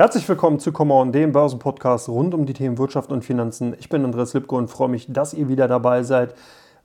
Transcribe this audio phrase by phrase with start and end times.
[0.00, 3.76] Herzlich willkommen zu Come On, dem Börsenpodcast rund um die Themen Wirtschaft und Finanzen.
[3.78, 6.34] Ich bin Andreas Lipko und freue mich, dass ihr wieder dabei seid.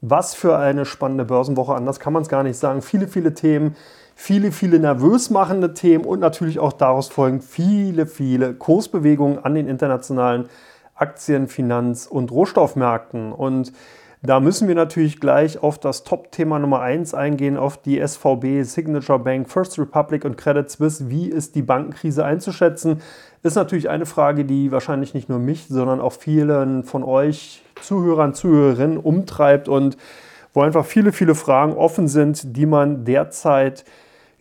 [0.01, 2.81] Was für eine spannende Börsenwoche, anders kann man es gar nicht sagen.
[2.81, 3.77] Viele, viele Themen,
[4.15, 9.69] viele, viele nervös machende Themen und natürlich auch daraus folgend viele, viele Kursbewegungen an den
[9.69, 10.49] internationalen
[10.95, 13.31] Aktien-, Finanz- und Rohstoffmärkten.
[13.31, 13.71] Und
[14.25, 19.19] da müssen wir natürlich gleich auf das Top-Thema Nummer 1 eingehen, auf die SVB, Signature
[19.19, 21.09] Bank, First Republic und Credit Suisse.
[21.09, 23.01] Wie ist die Bankenkrise einzuschätzen?
[23.43, 28.33] Ist natürlich eine Frage, die wahrscheinlich nicht nur mich, sondern auch vielen von euch Zuhörern,
[28.33, 29.97] Zuhörerinnen umtreibt und
[30.53, 33.85] wo einfach viele, viele Fragen offen sind, die man derzeit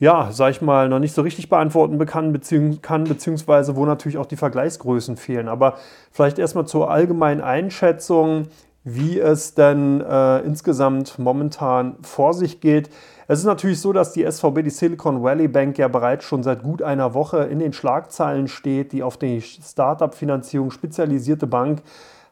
[0.00, 4.18] ja, sag ich mal, noch nicht so richtig beantworten kann, beziehungs kann, beziehungsweise wo natürlich
[4.18, 5.48] auch die Vergleichsgrößen fehlen.
[5.48, 5.78] Aber
[6.10, 8.48] vielleicht erstmal zur allgemeinen Einschätzung
[8.84, 12.90] wie es denn äh, insgesamt momentan vor sich geht.
[13.26, 16.62] Es ist natürlich so, dass die SVB, die Silicon Valley Bank, ja bereits schon seit
[16.62, 18.92] gut einer Woche in den Schlagzeilen steht.
[18.92, 21.82] Die auf die Startup-Finanzierung spezialisierte Bank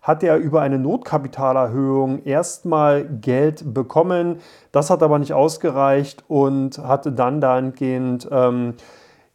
[0.02, 4.40] hat ja über eine Notkapitalerhöhung erstmal Geld bekommen.
[4.72, 8.74] Das hat aber nicht ausgereicht und hatte dann dahingehend ähm,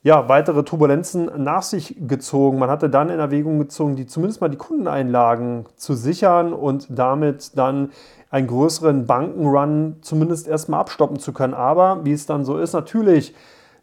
[0.03, 2.59] ja, weitere Turbulenzen nach sich gezogen.
[2.59, 7.57] Man hatte dann in Erwägung gezogen, die zumindest mal die Kundeneinlagen zu sichern und damit
[7.57, 7.91] dann
[8.29, 11.53] einen größeren Bankenrun zumindest erstmal abstoppen zu können.
[11.53, 13.33] Aber wie es dann so ist, natürlich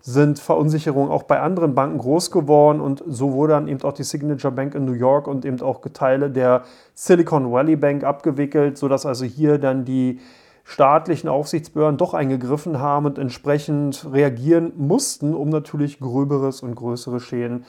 [0.01, 4.03] sind Verunsicherungen auch bei anderen Banken groß geworden und so wurde dann eben auch die
[4.03, 6.63] Signature Bank in New York und eben auch Teile der
[6.95, 10.21] Silicon Valley Bank abgewickelt, sodass also hier dann die
[10.65, 17.65] staatlichen Aufsichtsbehörden doch eingegriffen haben und entsprechend reagieren mussten, um natürlich gröberes und größere Schäden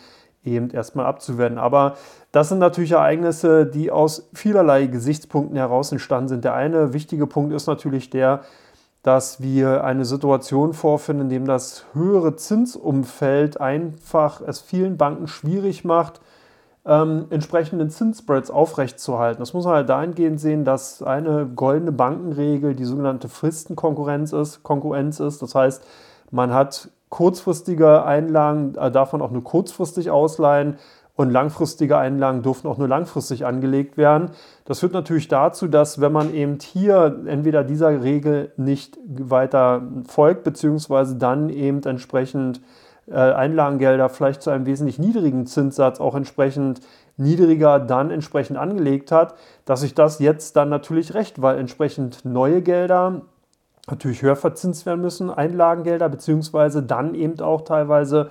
[0.46, 1.60] eben erstmal abzuwenden.
[1.60, 1.96] Aber
[2.32, 6.46] das sind natürlich Ereignisse, die aus vielerlei Gesichtspunkten heraus entstanden sind.
[6.46, 8.42] Der eine wichtige Punkt ist natürlich der,
[9.04, 15.84] dass wir eine Situation vorfinden, in dem das höhere Zinsumfeld einfach es vielen Banken schwierig
[15.84, 16.22] macht,
[16.86, 19.40] ähm, entsprechenden Zinsspreads aufrechtzuerhalten.
[19.40, 24.64] Das muss man halt dahingehend sehen, dass eine goldene Bankenregel die sogenannte Fristenkonkurrenz ist.
[24.64, 25.42] Konkurrenz ist.
[25.42, 25.84] Das heißt,
[26.32, 30.78] man hat kurzfristige Einlagen, äh, darf man auch nur kurzfristig ausleihen
[31.16, 34.32] und langfristige Einlagen dürfen auch nur langfristig angelegt werden.
[34.66, 40.44] Das führt natürlich dazu, dass wenn man eben hier entweder dieser Regel nicht weiter folgt,
[40.44, 42.60] beziehungsweise dann eben entsprechend
[43.12, 46.82] Einlagengelder vielleicht zu einem wesentlich niedrigen Zinssatz auch entsprechend
[47.18, 49.36] niedriger dann entsprechend angelegt hat,
[49.66, 53.22] dass sich das jetzt dann natürlich recht, weil entsprechend neue Gelder
[53.88, 58.30] natürlich höher verzinst werden müssen, Einlagengelder, beziehungsweise dann eben auch teilweise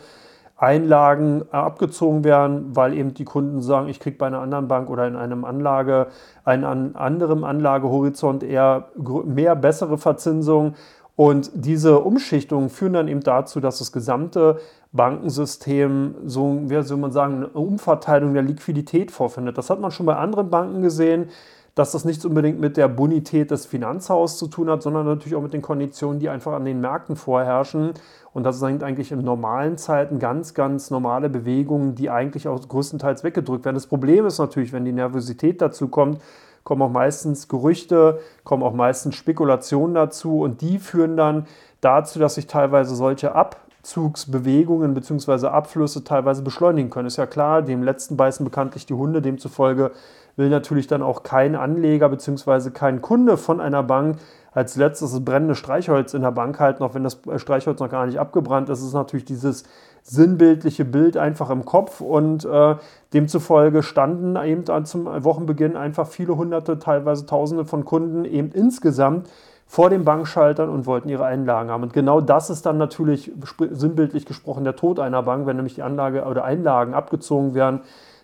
[0.56, 5.06] Einlagen abgezogen werden, weil eben die Kunden sagen, ich kriege bei einer anderen Bank oder
[5.06, 6.08] in einem Anlage,
[6.44, 8.88] einem anderen Anlagehorizont eher
[9.24, 10.74] mehr bessere Verzinsung
[11.16, 14.58] und diese Umschichtungen führen dann eben dazu, dass das gesamte
[14.92, 19.56] Bankensystem so, wie soll man sagen, eine Umverteilung der Liquidität vorfindet.
[19.56, 21.28] Das hat man schon bei anderen Banken gesehen,
[21.74, 25.42] dass das nichts unbedingt mit der Bonität des Finanzhauses zu tun hat, sondern natürlich auch
[25.42, 27.94] mit den Konditionen, die einfach an den Märkten vorherrschen.
[28.32, 33.24] Und das sind eigentlich in normalen Zeiten ganz, ganz normale Bewegungen, die eigentlich auch größtenteils
[33.24, 33.74] weggedrückt werden.
[33.74, 36.20] Das Problem ist natürlich, wenn die Nervosität dazu kommt,
[36.64, 41.46] kommen auch meistens Gerüchte, kommen auch meistens Spekulationen dazu und die führen dann
[41.80, 45.48] dazu, dass sich teilweise solche Abzugsbewegungen bzw.
[45.48, 47.06] Abflüsse teilweise beschleunigen können.
[47.06, 49.92] Ist ja klar, dem letzten beißen bekanntlich die Hunde, demzufolge
[50.36, 52.70] will natürlich dann auch kein Anleger bzw.
[52.70, 54.18] kein Kunde von einer Bank
[54.52, 58.06] als letztes das brennende Streichholz in der Bank halten, auch wenn das Streichholz noch gar
[58.06, 59.64] nicht abgebrannt ist, ist natürlich dieses
[60.02, 62.76] sinnbildliche Bild einfach im Kopf und äh,
[63.14, 69.28] demzufolge standen eben zum Wochenbeginn einfach viele hunderte, teilweise tausende von Kunden eben insgesamt
[69.66, 71.84] vor den Bankschaltern und wollten ihre Einlagen haben.
[71.84, 73.32] Und genau das ist dann natürlich
[73.70, 77.80] sinnbildlich gesprochen der Tod einer Bank, wenn nämlich die Anlage oder Einlagen abgezogen werden.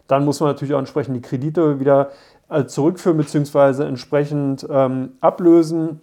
[0.06, 2.10] Dann muss man natürlich auch entsprechend die Kredite wieder
[2.50, 3.84] äh, zurückführen bzw.
[3.84, 6.00] entsprechend ähm, ablösen.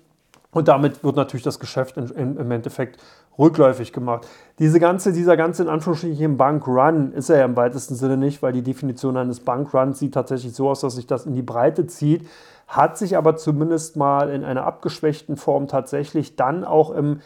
[0.51, 2.99] Und damit wird natürlich das Geschäft im Endeffekt
[3.37, 4.27] rückläufig gemacht.
[4.59, 8.53] Diese ganze, dieser ganze in Anführungsstrichen Bankrun ist er ja im weitesten Sinne nicht, weil
[8.53, 12.27] die Definition eines Bankruns sieht tatsächlich so aus, dass sich das in die Breite zieht,
[12.67, 17.21] hat sich aber zumindest mal in einer abgeschwächten Form tatsächlich dann auch im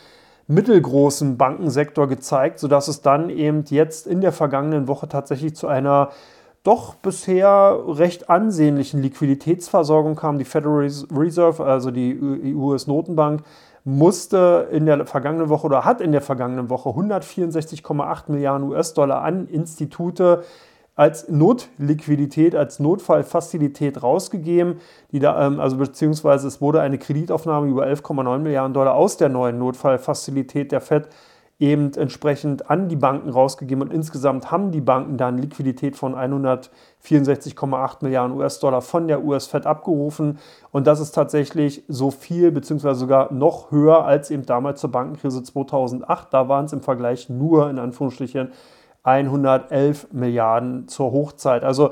[0.48, 6.10] mittelgroßen Bankensektor gezeigt, sodass es dann eben jetzt in der vergangenen Woche tatsächlich zu einer
[6.64, 10.38] doch bisher recht ansehnlichen Liquiditätsversorgung kam.
[10.38, 13.42] Die Federal Reserve, also die US-Notenbank,
[13.84, 19.48] musste in der vergangenen Woche oder hat in der vergangenen Woche 164,8 Milliarden US-Dollar an
[19.48, 20.44] Institute
[20.96, 24.76] als Notliquidität, als Notfallfazilität rausgegeben.
[25.12, 29.30] Die da, ähm, also beziehungsweise es wurde eine Kreditaufnahme über 11,9 Milliarden Dollar aus der
[29.30, 31.08] neuen Notfallfazilität der FED
[31.62, 37.98] eben entsprechend an die Banken rausgegeben und insgesamt haben die Banken dann Liquidität von 164,8
[38.02, 40.40] Milliarden US-Dollar von der US-Fed abgerufen
[40.72, 45.44] und das ist tatsächlich so viel beziehungsweise sogar noch höher als eben damals zur Bankenkrise
[45.44, 46.34] 2008.
[46.34, 48.52] Da waren es im Vergleich nur in Anführungsstrichen
[49.04, 51.64] 111 Milliarden zur Hochzeit.
[51.64, 51.92] Also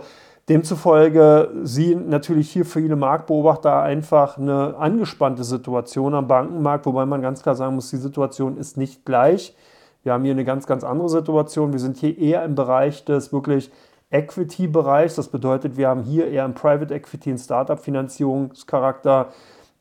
[0.50, 7.44] Demzufolge sehen natürlich hier viele Marktbeobachter einfach eine angespannte Situation am Bankenmarkt, wobei man ganz
[7.44, 9.56] klar sagen muss, die Situation ist nicht gleich.
[10.01, 11.72] Wir haben hier eine ganz, ganz andere Situation.
[11.72, 13.69] Wir sind hier eher im Bereich des wirklich
[14.10, 15.16] Equity-Bereichs.
[15.16, 19.28] Das bedeutet, wir haben hier eher im Private Equity, und Startup-Finanzierungscharakter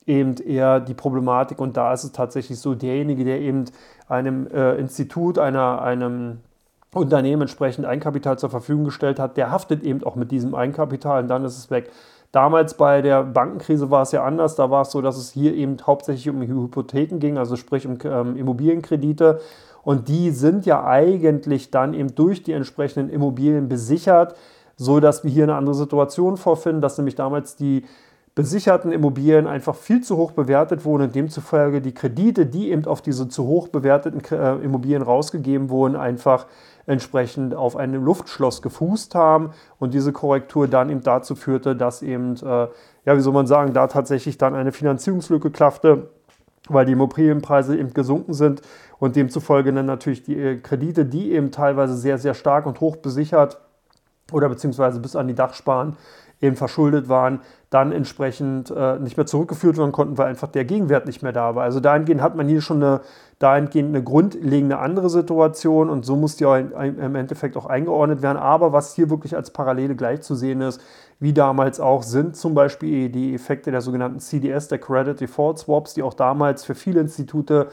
[0.07, 1.61] eben eher die Problematik.
[1.61, 3.65] Und da ist es tatsächlich so, derjenige, der eben
[4.07, 6.41] einem äh, Institut, einer, einem
[6.95, 11.29] Unternehmen entsprechend Eigenkapital zur Verfügung gestellt hat, der haftet eben auch mit diesem Eigenkapital und
[11.29, 11.91] dann ist es weg.
[12.33, 14.55] Damals bei der Bankenkrise war es ja anders.
[14.55, 17.99] Da war es so, dass es hier eben hauptsächlich um Hypotheken ging, also sprich um
[18.05, 19.41] ähm, Immobilienkredite.
[19.83, 24.35] Und die sind ja eigentlich dann eben durch die entsprechenden Immobilien besichert,
[24.77, 27.85] so dass wir hier eine andere Situation vorfinden, dass nämlich damals die
[28.39, 33.03] besicherten Immobilien einfach viel zu hoch bewertet wurden und demzufolge die Kredite, die eben auf
[33.03, 36.47] diese zu hoch bewerteten äh, Immobilien rausgegeben wurden, einfach
[36.87, 39.51] entsprechend auf einem Luftschloss gefußt haben
[39.81, 42.69] und diese Korrektur dann eben dazu führte, dass eben, äh,
[43.07, 46.11] ja, wie soll man sagen, da tatsächlich dann eine Finanzierungslücke klaffte,
[46.69, 48.63] weil die Immobilienpreise eben gesunken sind
[49.01, 52.99] und demzufolge dann natürlich die äh, Kredite, die eben teilweise sehr, sehr stark und hoch
[52.99, 53.59] besichert
[54.31, 55.97] oder beziehungsweise bis an die Dachsparen
[56.41, 57.41] eben verschuldet waren,
[57.71, 61.55] dann entsprechend äh, nicht mehr zurückgeführt werden konnten, weil einfach der Gegenwert nicht mehr da
[61.55, 61.65] war.
[61.65, 63.01] Also dahingehend hat man hier schon eine,
[63.39, 68.39] dahingehend eine grundlegende andere Situation und so muss die auch im Endeffekt auch eingeordnet werden.
[68.39, 70.81] Aber was hier wirklich als Parallele gleich zu sehen ist,
[71.21, 75.95] wie damals auch, sind zum Beispiel die Effekte der sogenannten CDS, der Credit Default Swaps,
[75.95, 77.69] die auch damals für viele Institute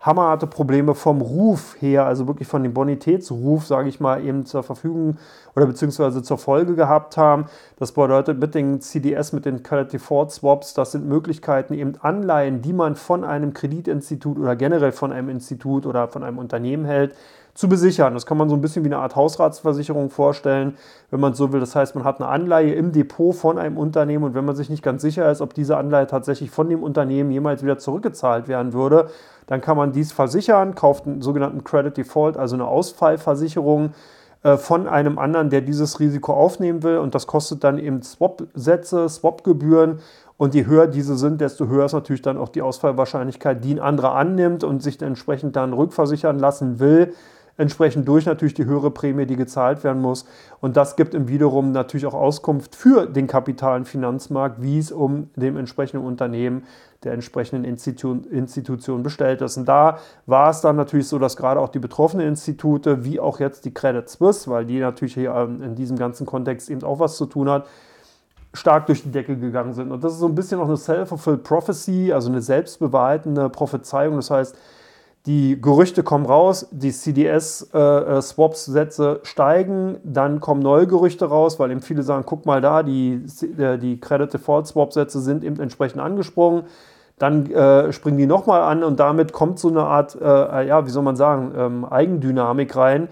[0.00, 4.62] hammerharte Probleme vom Ruf her, also wirklich von dem Bonitätsruf, sage ich mal, eben zur
[4.62, 5.18] Verfügung
[5.54, 7.44] oder beziehungsweise zur Folge gehabt haben.
[7.78, 12.62] Das bedeutet mit den CDS, mit den Credit Default Swaps, das sind Möglichkeiten, eben Anleihen,
[12.62, 17.14] die man von einem Kreditinstitut oder generell von einem Institut oder von einem Unternehmen hält,
[17.60, 18.14] zu besichern.
[18.14, 20.78] Das kann man so ein bisschen wie eine Art Hausratsversicherung vorstellen,
[21.10, 21.60] wenn man so will.
[21.60, 24.70] Das heißt, man hat eine Anleihe im Depot von einem Unternehmen und wenn man sich
[24.70, 28.72] nicht ganz sicher ist, ob diese Anleihe tatsächlich von dem Unternehmen jemals wieder zurückgezahlt werden
[28.72, 29.10] würde,
[29.46, 33.92] dann kann man dies versichern, kauft einen sogenannten Credit Default, also eine Ausfallversicherung
[34.42, 36.96] äh, von einem anderen, der dieses Risiko aufnehmen will.
[36.96, 39.98] Und das kostet dann eben Swap-Sätze, Swap-Gebühren.
[40.38, 43.80] Und je höher diese sind, desto höher ist natürlich dann auch die Ausfallwahrscheinlichkeit, die ein
[43.80, 47.12] anderer annimmt und sich entsprechend dann rückversichern lassen will
[47.56, 50.24] entsprechend durch natürlich die höhere Prämie, die gezahlt werden muss.
[50.60, 54.92] Und das gibt im wiederum natürlich auch Auskunft für den Kapital- und Finanzmarkt, wie es
[54.92, 56.64] um dem entsprechenden Unternehmen
[57.02, 59.56] der entsprechenden Institu Institution bestellt ist.
[59.56, 63.40] Und da war es dann natürlich so, dass gerade auch die betroffenen Institute, wie auch
[63.40, 66.98] jetzt die Credit Suisse, weil die natürlich hier ähm, in diesem ganzen Kontext eben auch
[66.98, 67.66] was zu tun hat,
[68.52, 69.92] stark durch die Decke gegangen sind.
[69.92, 74.16] Und das ist so ein bisschen auch eine Self-Fulfilled Prophecy, also eine selbstbewahrheitende Prophezeiung.
[74.16, 74.56] Das heißt,
[75.26, 81.70] die Gerüchte kommen raus, die CDS-Swaps-Sätze äh, äh steigen, dann kommen neue Gerüchte raus, weil
[81.70, 83.22] eben viele sagen, guck mal da, die,
[83.58, 86.62] äh, die Credit Default Swap-Sätze sind eben entsprechend angesprungen.
[87.18, 90.90] Dann äh, springen die nochmal an und damit kommt so eine Art, äh, ja, wie
[90.90, 93.08] soll man sagen, ähm, Eigendynamik rein,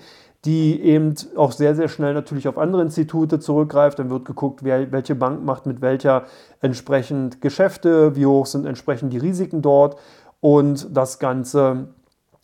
[0.46, 3.98] die eben auch sehr, sehr schnell natürlich auf andere Institute zurückgreift.
[3.98, 6.22] Dann wird geguckt, wer, welche Bank macht mit welcher
[6.62, 9.98] entsprechend Geschäfte, wie hoch sind entsprechend die Risiken dort.
[10.40, 11.88] Und das Ganze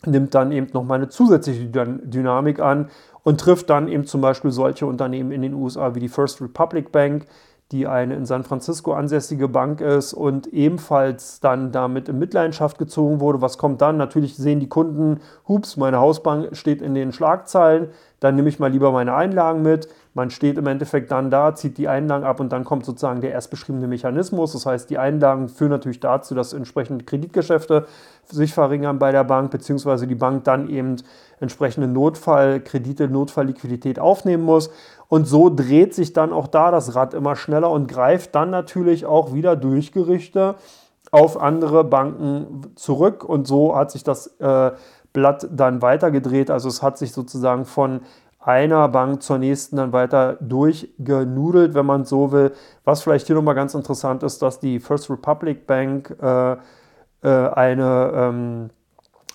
[0.06, 2.88] nimmt dann eben nochmal eine zusätzliche Dynamik an
[3.23, 6.92] und trifft dann eben zum Beispiel solche Unternehmen in den USA wie die First Republic
[6.92, 7.26] Bank,
[7.73, 13.20] die eine in San Francisco ansässige Bank ist und ebenfalls dann damit in Mitleidenschaft gezogen
[13.20, 13.40] wurde.
[13.40, 13.96] Was kommt dann?
[13.96, 17.88] Natürlich sehen die Kunden, hups, meine Hausbank steht in den Schlagzeilen,
[18.20, 19.88] dann nehme ich mal lieber meine Einlagen mit.
[20.12, 23.32] Man steht im Endeffekt dann da, zieht die Einlagen ab und dann kommt sozusagen der
[23.32, 24.52] erst beschriebene Mechanismus.
[24.52, 27.87] Das heißt, die Einlagen führen natürlich dazu, dass entsprechende Kreditgeschäfte
[28.28, 30.97] sich verringern bei der Bank, beziehungsweise die Bank dann eben
[31.40, 34.71] entsprechende Notfallkredite, Notfallliquidität aufnehmen muss.
[35.09, 39.07] Und so dreht sich dann auch da das Rad immer schneller und greift dann natürlich
[39.07, 40.57] auch wieder durch Gerüchte
[41.11, 43.25] auf andere Banken zurück.
[43.25, 44.73] Und so hat sich das äh,
[45.12, 46.50] Blatt dann weitergedreht.
[46.50, 48.00] Also es hat sich sozusagen von
[48.40, 52.52] einer Bank zur nächsten dann weiter durchgenudelt, wenn man so will.
[52.85, 56.57] Was vielleicht hier nochmal ganz interessant ist, dass die First Republic Bank äh,
[57.28, 58.71] eine, ähm,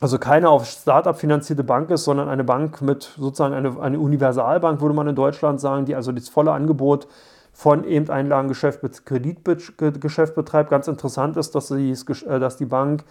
[0.01, 4.81] also keine auf Startup finanzierte Bank ist, sondern eine Bank mit sozusagen eine, eine Universalbank,
[4.81, 7.07] würde man in Deutschland sagen, die also das volle Angebot
[7.53, 10.69] von eben Einlagengeschäft mit Kreditgeschäft betreibt.
[10.69, 13.03] Ganz interessant ist, dass, sie, äh, dass die Bank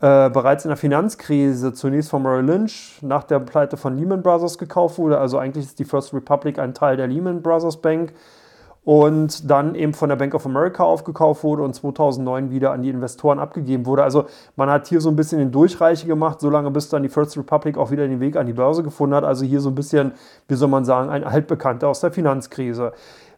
[0.00, 4.58] äh, bereits in der Finanzkrise zunächst von Merrill Lynch nach der Pleite von Lehman Brothers
[4.58, 5.18] gekauft wurde.
[5.18, 8.12] Also eigentlich ist die First Republic ein Teil der Lehman Brothers Bank
[8.86, 12.88] und dann eben von der Bank of America aufgekauft wurde und 2009 wieder an die
[12.88, 14.04] Investoren abgegeben wurde.
[14.04, 17.36] Also man hat hier so ein bisschen den Durchreiche gemacht, solange bis dann die First
[17.36, 19.24] Republic auch wieder den Weg an die Börse gefunden hat.
[19.24, 20.12] Also hier so ein bisschen,
[20.46, 22.92] wie soll man sagen, ein Altbekannter aus der Finanzkrise.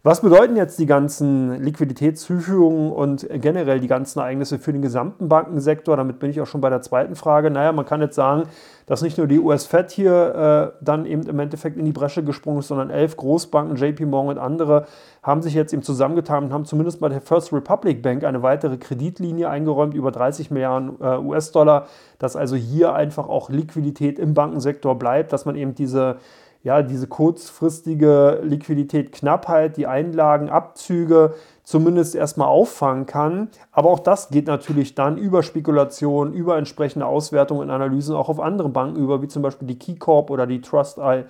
[0.04, 5.96] Was bedeuten jetzt die ganzen Liquiditätszuführungen und generell die ganzen Ereignisse für den gesamten Bankensektor?
[5.96, 7.50] Damit bin ich auch schon bei der zweiten Frage.
[7.50, 8.44] Naja, man kann jetzt sagen,
[8.86, 12.60] dass nicht nur die US-Fed hier äh, dann eben im Endeffekt in die Bresche gesprungen
[12.60, 14.86] ist, sondern elf Großbanken, JP Morgan und andere,
[15.24, 18.76] haben sich jetzt eben zusammengetan und haben zumindest bei der First Republic Bank eine weitere
[18.76, 21.88] Kreditlinie eingeräumt, über 30 Milliarden äh, US-Dollar,
[22.20, 26.18] dass also hier einfach auch Liquidität im Bankensektor bleibt, dass man eben diese
[26.62, 33.48] ja, diese kurzfristige Liquidität, Knappheit, die Einlagenabzüge zumindest erstmal auffangen kann.
[33.70, 38.40] Aber auch das geht natürlich dann über Spekulation, über entsprechende Auswertungen und Analysen auch auf
[38.40, 41.24] andere Banken über, wie zum Beispiel die KeyCorp oder die Trust, äh,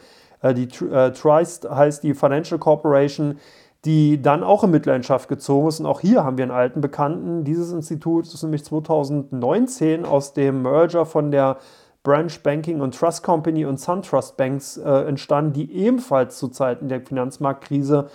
[0.55, 3.39] die äh, Trust heißt die Financial Corporation,
[3.85, 5.81] die dann auch in Mitleidenschaft gezogen ist.
[5.81, 7.45] Und auch hier haben wir einen alten Bekannten.
[7.45, 11.59] Dieses Institut ist nämlich 2019 aus dem Merger von der
[12.09, 17.03] Branch Banking und Trust Company und SunTrust Banks äh, entstanden, die ebenfalls zu Zeiten der
[17.03, 18.09] Finanzmarktkrise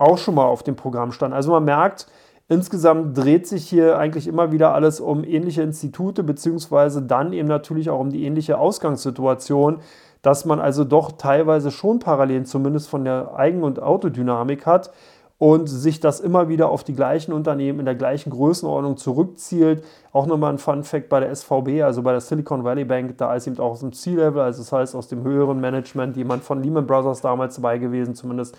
[0.00, 1.36] auch schon mal auf dem Programm standen.
[1.36, 2.08] Also man merkt,
[2.48, 7.88] insgesamt dreht sich hier eigentlich immer wieder alles um ähnliche Institute, beziehungsweise dann eben natürlich
[7.88, 9.78] auch um die ähnliche Ausgangssituation,
[10.22, 14.90] dass man also doch teilweise schon Parallelen zumindest von der Eigen- und Autodynamik hat
[15.40, 19.82] und sich das immer wieder auf die gleichen Unternehmen in der gleichen Größenordnung zurückzielt.
[20.12, 23.34] Auch nochmal ein Fun Fact bei der SVB, also bei der Silicon Valley Bank, da
[23.34, 26.62] ist eben auch aus dem C-Level, also das heißt aus dem höheren Management, jemand von
[26.62, 28.54] Lehman Brothers damals dabei gewesen, zumindest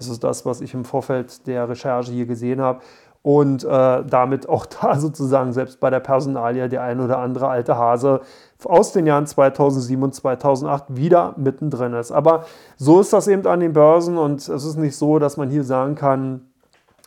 [0.00, 2.80] ist es das, was ich im Vorfeld der Recherche hier gesehen habe
[3.22, 7.76] und äh, damit auch da sozusagen selbst bei der Personalie der ein oder andere alte
[7.76, 8.22] Hase
[8.64, 12.12] aus den Jahren 2007 und 2008 wieder mittendrin ist.
[12.12, 12.44] Aber
[12.76, 15.64] so ist das eben an den Börsen und es ist nicht so, dass man hier
[15.64, 16.40] sagen kann,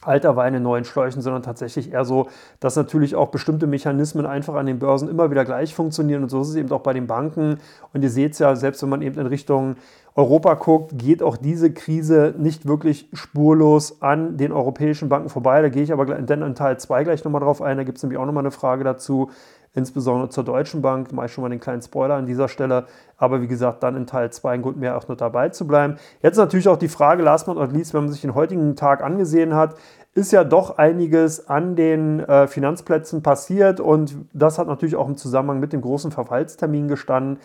[0.01, 2.27] alter Wein in neuen Schläuchen, sondern tatsächlich eher so,
[2.59, 6.41] dass natürlich auch bestimmte Mechanismen einfach an den Börsen immer wieder gleich funktionieren und so
[6.41, 7.59] ist es eben auch bei den Banken.
[7.93, 9.75] Und ihr seht es ja, selbst wenn man eben in Richtung
[10.15, 15.61] Europa guckt, geht auch diese Krise nicht wirklich spurlos an den europäischen Banken vorbei.
[15.61, 17.77] Da gehe ich aber dann in Teil 2 gleich nochmal drauf ein.
[17.77, 19.29] Da gibt es nämlich auch nochmal eine Frage dazu,
[19.73, 21.11] insbesondere zur Deutschen Bank.
[21.11, 22.85] Mache ich schon mal den kleinen Spoiler an dieser Stelle.
[23.17, 25.97] Aber wie gesagt, dann in Teil 2 ein Grund mehr auch noch dabei zu bleiben.
[26.21, 29.03] Jetzt natürlich auch die Frage, last but not least, wenn man sich den heutigen Tag
[29.03, 29.75] angesehen hat,
[30.15, 35.17] ist ja doch einiges an den äh, Finanzplätzen passiert und das hat natürlich auch im
[35.17, 37.39] Zusammenhang mit dem großen Verfallstermin gestanden.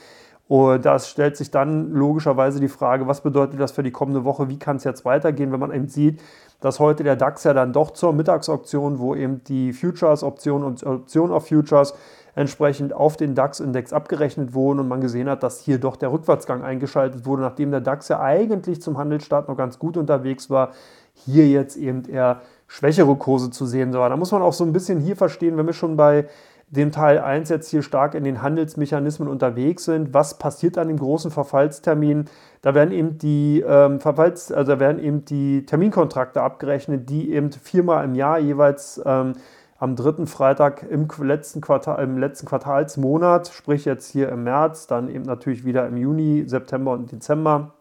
[0.46, 4.48] Und da stellt sich dann logischerweise die Frage, was bedeutet das für die kommende Woche?
[4.48, 6.20] Wie kann es jetzt weitergehen, wenn man eben sieht,
[6.60, 11.32] dass heute der DAX ja dann doch zur Mittagsoption, wo eben die Futures-Optionen und Optionen
[11.32, 11.94] auf Futures
[12.34, 16.64] entsprechend auf den DAX-Index abgerechnet wurden und man gesehen hat, dass hier doch der Rückwärtsgang
[16.64, 20.72] eingeschaltet wurde, nachdem der DAX ja eigentlich zum Handelsstart noch ganz gut unterwegs war,
[21.12, 24.08] hier jetzt eben eher schwächere Kurse zu sehen war.
[24.08, 26.26] Da muss man auch so ein bisschen hier verstehen, wenn wir schon bei
[26.68, 30.12] dem Teil 1 jetzt hier stark in den Handelsmechanismen unterwegs sind.
[30.14, 32.24] Was passiert an dem großen Verfallstermin?
[32.62, 37.52] Da werden eben die ähm, Verfalls, also da werden eben die Terminkontrakte abgerechnet, die eben
[37.52, 39.34] viermal im Jahr jeweils ähm,
[39.78, 45.08] am dritten Freitag im letzten, Quartal, im letzten Quartalsmonat, sprich jetzt hier im März, dann
[45.08, 47.72] eben natürlich wieder im Juni, September und Dezember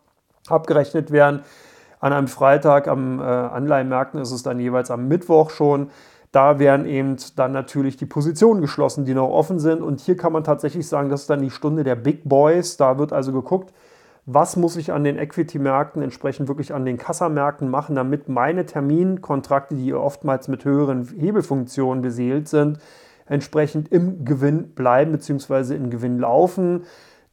[0.50, 1.44] abgerechnet werden.
[2.00, 5.90] An einem Freitag am äh, Anleihenmärkten ist es dann jeweils am Mittwoch schon.
[6.34, 9.84] Da werden eben dann natürlich die Positionen geschlossen, die noch offen sind.
[9.84, 12.76] Und hier kann man tatsächlich sagen, das ist dann die Stunde der Big Boys.
[12.76, 13.72] Da wird also geguckt,
[14.26, 19.76] was muss ich an den Equity-Märkten, entsprechend wirklich an den Kassamärkten machen, damit meine Terminkontrakte,
[19.76, 22.80] die oftmals mit höheren Hebelfunktionen beseelt sind,
[23.28, 25.76] entsprechend im Gewinn bleiben bzw.
[25.76, 26.82] in Gewinn laufen.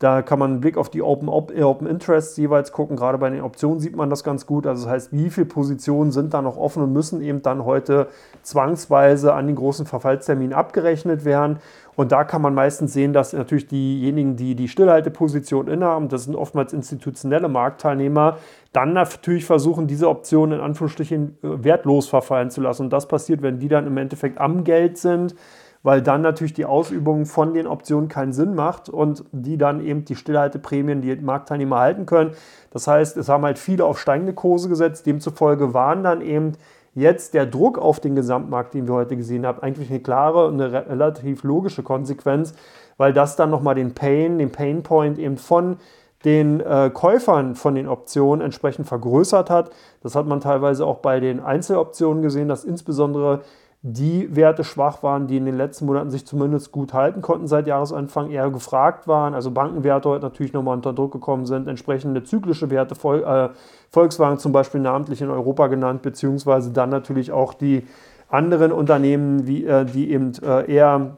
[0.00, 2.96] Da kann man einen Blick auf die Open, äh, Open Interests jeweils gucken.
[2.96, 4.66] Gerade bei den Optionen sieht man das ganz gut.
[4.66, 8.08] Also das heißt, wie viele Positionen sind da noch offen und müssen eben dann heute
[8.42, 11.58] zwangsweise an den großen Verfallsterminen abgerechnet werden.
[11.96, 16.34] Und da kann man meistens sehen, dass natürlich diejenigen, die die Stillhalteposition innehaben, das sind
[16.34, 18.38] oftmals institutionelle Marktteilnehmer,
[18.72, 22.84] dann natürlich versuchen, diese Optionen in Anführungsstrichen äh, wertlos verfallen zu lassen.
[22.84, 25.34] Und das passiert, wenn die dann im Endeffekt am Geld sind
[25.82, 30.04] weil dann natürlich die Ausübung von den Optionen keinen Sinn macht und die dann eben
[30.04, 32.32] die Stillhalteprämien, die Marktteilnehmer halten können.
[32.70, 35.06] Das heißt, es haben halt viele auf steigende Kurse gesetzt.
[35.06, 36.52] Demzufolge waren dann eben
[36.94, 40.60] jetzt der Druck auf den Gesamtmarkt, den wir heute gesehen haben, eigentlich eine klare und
[40.60, 42.52] eine relativ logische Konsequenz,
[42.96, 45.76] weil das dann nochmal den Pain, den Pain Point eben von
[46.24, 49.70] den äh, Käufern von den Optionen entsprechend vergrößert hat.
[50.02, 53.40] Das hat man teilweise auch bei den Einzeloptionen gesehen, dass insbesondere
[53.82, 57.66] die Werte schwach waren, die in den letzten Monaten sich zumindest gut halten konnten seit
[57.66, 59.32] Jahresanfang, eher gefragt waren.
[59.32, 63.48] Also Bankenwerte heute natürlich nochmal unter Druck gekommen sind, entsprechende zyklische Werte, äh,
[63.90, 67.86] Volkswagen zum Beispiel namentlich in Europa genannt, beziehungsweise dann natürlich auch die
[68.28, 71.16] anderen Unternehmen, äh, die eben äh, eher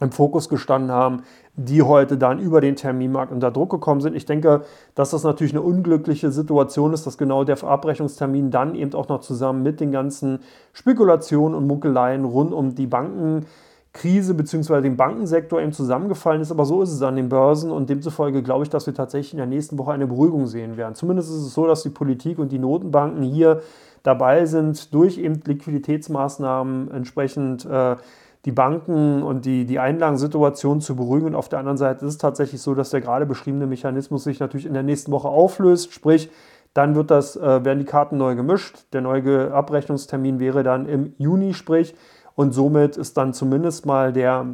[0.00, 1.22] im Fokus gestanden haben,
[1.56, 4.14] die heute dann über den Terminmarkt unter Druck gekommen sind.
[4.14, 4.62] Ich denke,
[4.94, 9.20] dass das natürlich eine unglückliche Situation ist, dass genau der Verabrechnungstermin dann eben auch noch
[9.20, 10.40] zusammen mit den ganzen
[10.72, 14.80] Spekulationen und Munkeleien rund um die Bankenkrise bzw.
[14.80, 16.52] den Bankensektor eben zusammengefallen ist.
[16.52, 19.38] Aber so ist es an den Börsen und demzufolge glaube ich, dass wir tatsächlich in
[19.38, 20.94] der nächsten Woche eine Beruhigung sehen werden.
[20.94, 23.60] Zumindest ist es so, dass die Politik und die Notenbanken hier
[24.02, 27.96] dabei sind, durch eben Liquiditätsmaßnahmen entsprechend äh,
[28.44, 31.26] die Banken und die, die Einlagensituation zu beruhigen.
[31.26, 34.40] Und auf der anderen Seite ist es tatsächlich so, dass der gerade beschriebene Mechanismus sich
[34.40, 35.92] natürlich in der nächsten Woche auflöst.
[35.92, 36.30] Sprich,
[36.72, 38.86] dann wird das, äh, werden die Karten neu gemischt.
[38.92, 41.94] Der neue Abrechnungstermin wäre dann im Juni, sprich.
[42.34, 44.46] Und somit ist dann zumindest mal der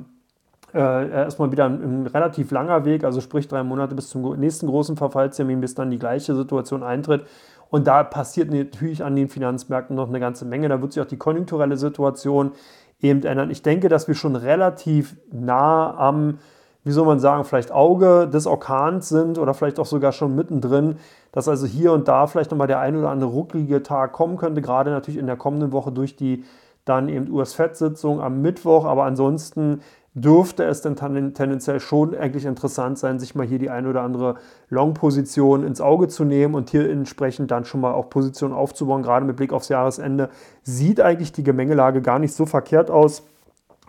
[0.75, 4.67] äh, erstmal wieder ein, ein, relativ langer Weg, also sprich drei Monate bis zum nächsten
[4.67, 7.27] großen Verfallstermin, bis dann die gleiche Situation eintritt.
[7.69, 10.69] Und da passiert natürlich an den Finanzmärkten noch eine ganze Menge.
[10.69, 12.53] Da wird sich auch die konjunkturelle Situation
[13.01, 13.51] eben ändern.
[13.51, 16.39] Ich denke, dass wir schon relativ nah am,
[16.85, 20.97] wie soll man sagen, vielleicht Auge des Orkans sind oder vielleicht auch sogar schon mittendrin,
[21.33, 24.63] dass also hier und da vielleicht nochmal der ein oder andere rucklige Tag kommen könnte,
[24.63, 26.45] gerade natürlich in der kommenden Woche durch die
[26.85, 29.81] dann eben US-Fed-Sitzung am Mittwoch, aber ansonsten
[30.17, 34.37] dürfte es dann tendenziell schon eigentlich interessant sein, sich mal hier die eine oder andere
[34.71, 39.27] Long-Position ins Auge zu nehmen und hier entsprechend dann schon mal auch Positionen aufzubauen, gerade
[39.27, 40.31] mit Blick aufs Jahresende.
[40.63, 43.25] Sieht eigentlich die Gemengelage gar nicht so verkehrt aus,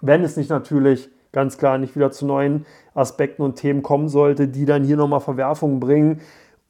[0.02, 4.50] wenn es nicht natürlich ganz klar nicht wieder zu neuen Aspekten und Themen kommen sollte,
[4.50, 6.20] die dann hier nochmal Verwerfungen bringen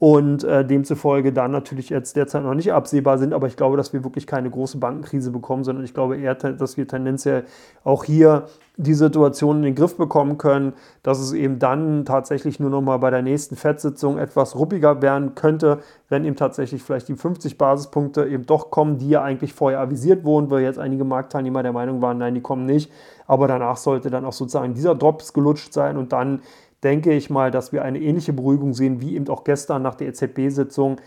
[0.00, 3.34] und äh, demzufolge dann natürlich jetzt derzeit noch nicht absehbar sind.
[3.34, 6.76] Aber ich glaube, dass wir wirklich keine große Bankenkrise bekommen, sondern ich glaube eher, dass
[6.76, 7.44] wir tendenziell
[7.82, 12.70] auch hier die Situation in den Griff bekommen können, dass es eben dann tatsächlich nur
[12.70, 17.16] noch mal bei der nächsten FED-Sitzung etwas ruppiger werden könnte, wenn eben tatsächlich vielleicht die
[17.16, 21.64] 50 Basispunkte eben doch kommen, die ja eigentlich vorher avisiert wurden, weil jetzt einige Marktteilnehmer
[21.64, 22.92] der Meinung waren, nein, die kommen nicht.
[23.26, 26.40] Aber danach sollte dann auch sozusagen dieser Drops gelutscht sein und dann
[26.82, 30.08] denke ich mal, dass wir eine ähnliche Beruhigung sehen wie eben auch gestern nach der
[30.08, 31.00] EZB-Sitzung,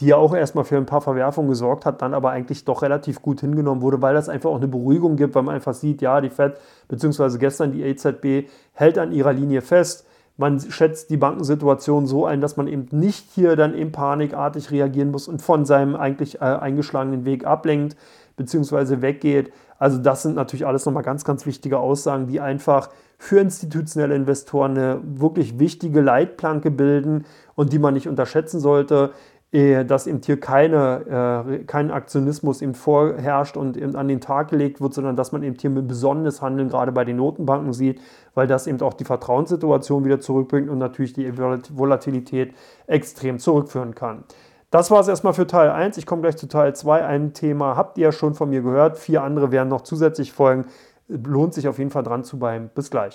[0.00, 3.22] die ja auch erstmal für ein paar Verwerfungen gesorgt hat, dann aber eigentlich doch relativ
[3.22, 6.20] gut hingenommen wurde, weil das einfach auch eine Beruhigung gibt, weil man einfach sieht, ja,
[6.20, 6.54] die Fed
[6.88, 7.38] bzw.
[7.38, 10.06] gestern die EZB hält an ihrer Linie fest.
[10.36, 15.12] Man schätzt die Bankensituation so ein, dass man eben nicht hier dann eben panikartig reagieren
[15.12, 17.96] muss und von seinem eigentlich äh, eingeschlagenen Weg ablenkt
[18.36, 19.00] bzw.
[19.00, 19.52] weggeht.
[19.78, 22.88] Also das sind natürlich alles nochmal ganz, ganz wichtige Aussagen, die einfach
[23.24, 29.12] für institutionelle Investoren eine wirklich wichtige Leitplanke bilden und die man nicht unterschätzen sollte,
[29.50, 34.50] äh, dass eben hier keine, äh, kein Aktionismus eben vorherrscht und eben an den Tag
[34.50, 37.98] gelegt wird, sondern dass man eben hier mit besonderes Handeln gerade bei den Notenbanken sieht,
[38.34, 42.52] weil das eben auch die Vertrauenssituation wieder zurückbringt und natürlich die Volatilität
[42.86, 44.24] extrem zurückführen kann.
[44.70, 45.96] Das war es erstmal für Teil 1.
[45.96, 47.06] Ich komme gleich zu Teil 2.
[47.06, 48.98] Ein Thema habt ihr ja schon von mir gehört.
[48.98, 50.66] Vier andere werden noch zusätzlich folgen.
[51.08, 52.70] Lohnt sich auf jeden Fall dran zu bleiben.
[52.74, 53.12] Bis gleich.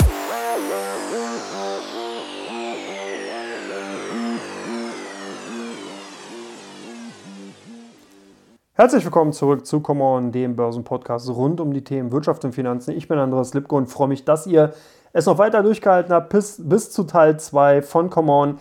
[8.74, 12.96] Herzlich willkommen zurück zu Come On, dem Börsenpodcast rund um die Themen Wirtschaft und Finanzen.
[12.96, 14.72] Ich bin Andreas Lipko und freue mich, dass ihr
[15.12, 18.60] es noch weiter durchgehalten habt bis, bis zu Teil 2 von Come On.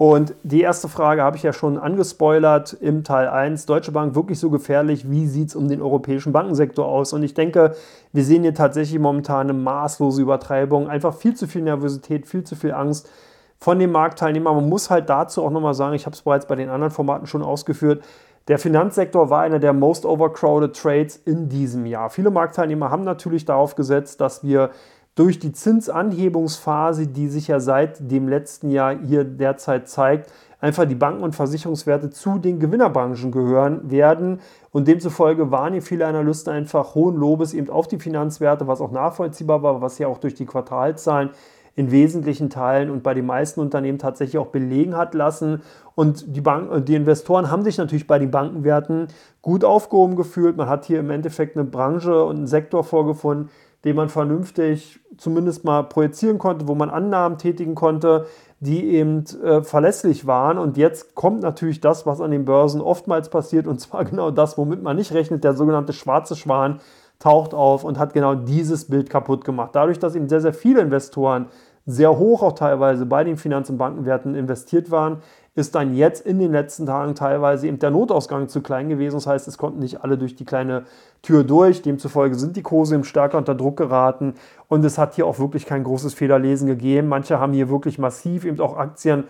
[0.00, 3.66] Und die erste Frage habe ich ja schon angespoilert im Teil 1.
[3.66, 5.10] Deutsche Bank wirklich so gefährlich?
[5.10, 7.12] Wie sieht es um den europäischen Bankensektor aus?
[7.12, 7.74] Und ich denke,
[8.10, 10.88] wir sehen hier tatsächlich momentan eine maßlose Übertreibung.
[10.88, 13.10] Einfach viel zu viel Nervosität, viel zu viel Angst
[13.58, 14.56] von den Marktteilnehmern.
[14.56, 17.26] Man muss halt dazu auch nochmal sagen, ich habe es bereits bei den anderen Formaten
[17.26, 18.02] schon ausgeführt,
[18.48, 22.08] der Finanzsektor war einer der most overcrowded Trades in diesem Jahr.
[22.08, 24.70] Viele Marktteilnehmer haben natürlich darauf gesetzt, dass wir
[25.20, 30.94] durch die Zinsanhebungsphase, die sich ja seit dem letzten Jahr hier derzeit zeigt, einfach die
[30.94, 34.40] Banken- und Versicherungswerte zu den Gewinnerbranchen gehören werden.
[34.72, 38.92] Und demzufolge waren hier viele Analysten einfach hohen Lobes eben auf die Finanzwerte, was auch
[38.92, 41.28] nachvollziehbar war, was ja auch durch die Quartalzahlen
[41.76, 45.60] in wesentlichen Teilen und bei den meisten Unternehmen tatsächlich auch belegen hat lassen.
[45.94, 49.08] Und die, Bank, die Investoren haben sich natürlich bei den Bankenwerten
[49.42, 50.56] gut aufgehoben gefühlt.
[50.56, 53.50] Man hat hier im Endeffekt eine Branche und einen Sektor vorgefunden,
[53.84, 58.26] den man vernünftig zumindest mal projizieren konnte, wo man Annahmen tätigen konnte,
[58.60, 60.58] die eben äh, verlässlich waren.
[60.58, 64.58] Und jetzt kommt natürlich das, was an den Börsen oftmals passiert, und zwar genau das,
[64.58, 66.80] womit man nicht rechnet, der sogenannte schwarze Schwan
[67.18, 69.70] taucht auf und hat genau dieses Bild kaputt gemacht.
[69.74, 71.46] Dadurch, dass eben sehr, sehr viele Investoren
[71.86, 75.18] sehr hoch auch teilweise bei den Finanz- und Bankenwerten investiert waren,
[75.54, 79.16] ist dann jetzt in den letzten Tagen teilweise eben der Notausgang zu klein gewesen.
[79.16, 80.84] Das heißt, es konnten nicht alle durch die kleine
[81.22, 81.82] Tür durch.
[81.82, 84.34] Demzufolge sind die Kurse eben stärker unter Druck geraten
[84.68, 87.08] und es hat hier auch wirklich kein großes Fehlerlesen gegeben.
[87.08, 89.24] Manche haben hier wirklich massiv eben auch Aktien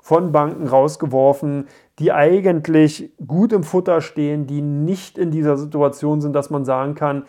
[0.00, 1.66] von Banken rausgeworfen,
[1.98, 6.94] die eigentlich gut im Futter stehen, die nicht in dieser Situation sind, dass man sagen
[6.94, 7.24] kann,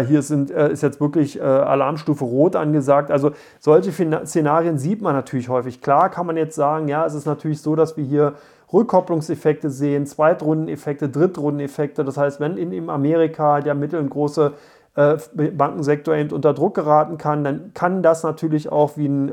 [0.00, 3.10] hier sind, äh, ist jetzt wirklich äh, Alarmstufe Rot angesagt.
[3.10, 5.80] Also solche Szenarien sieht man natürlich häufig.
[5.80, 8.34] Klar kann man jetzt sagen, ja, es ist natürlich so, dass wir hier
[8.72, 12.04] Rückkopplungseffekte sehen, Zweitrundeneffekte, Drittrundeneffekte.
[12.04, 14.54] Das heißt, wenn in Amerika der mittel- und große
[14.94, 19.32] Bankensektor eben unter Druck geraten kann, dann kann das natürlich auch wie ein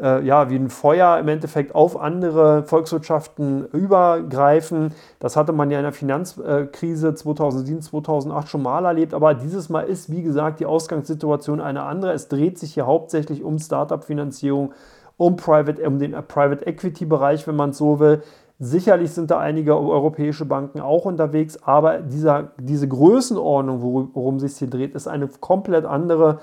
[0.00, 4.92] äh, ja, wie ein Feuer im Endeffekt auf andere Volkswirtschaften übergreifen.
[5.20, 9.82] Das hatte man ja in der Finanzkrise 2007, 2008 schon mal erlebt, aber dieses Mal
[9.82, 12.12] ist, wie gesagt, die Ausgangssituation eine andere.
[12.12, 14.72] Es dreht sich hier hauptsächlich um Startup-Finanzierung,
[15.16, 18.22] um, Private, um den Private Equity-Bereich, wenn man es so will.
[18.60, 24.56] Sicherlich sind da einige europäische Banken auch unterwegs, aber dieser, diese Größenordnung, worum, worum sich
[24.56, 26.38] hier dreht, ist eine komplett andere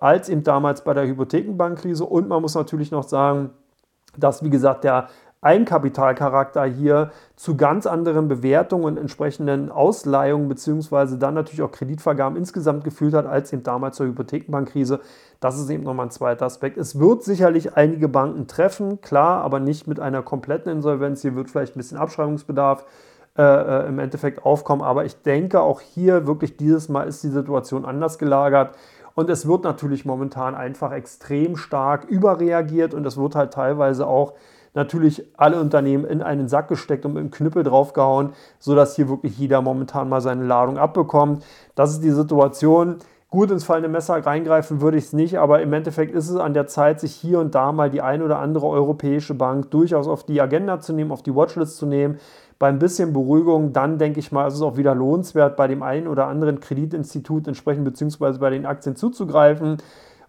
[0.00, 2.04] als eben damals bei der Hypothekenbankkrise.
[2.04, 3.50] Und man muss natürlich noch sagen,
[4.16, 5.08] dass, wie gesagt, der
[5.42, 12.84] Eigenkapitalcharakter hier zu ganz anderen Bewertungen und entsprechenden Ausleihungen beziehungsweise dann natürlich auch Kreditvergaben insgesamt
[12.84, 15.00] geführt hat, als eben damals zur Hypothekenbankkrise.
[15.40, 16.76] Das ist eben nochmal ein zweiter Aspekt.
[16.76, 21.22] Es wird sicherlich einige Banken treffen, klar, aber nicht mit einer kompletten Insolvenz.
[21.22, 22.84] Hier wird vielleicht ein bisschen Abschreibungsbedarf
[23.38, 24.82] äh, äh im Endeffekt aufkommen.
[24.82, 28.76] Aber ich denke, auch hier wirklich dieses Mal ist die Situation anders gelagert.
[29.20, 34.32] Und es wird natürlich momentan einfach extrem stark überreagiert und es wird halt teilweise auch
[34.72, 39.38] natürlich alle Unternehmen in einen Sack gesteckt und mit dem Knüppel draufgehauen, sodass hier wirklich
[39.38, 41.44] jeder momentan mal seine Ladung abbekommt.
[41.74, 42.96] Das ist die Situation.
[43.28, 46.54] Gut ins fallende Messer reingreifen würde ich es nicht, aber im Endeffekt ist es an
[46.54, 50.24] der Zeit, sich hier und da mal die ein oder andere europäische Bank durchaus auf
[50.24, 52.18] die Agenda zu nehmen, auf die Watchlist zu nehmen.
[52.60, 55.82] Bei ein bisschen Beruhigung, dann denke ich mal, ist es auch wieder lohnenswert, bei dem
[55.82, 59.78] einen oder anderen Kreditinstitut entsprechend beziehungsweise bei den Aktien zuzugreifen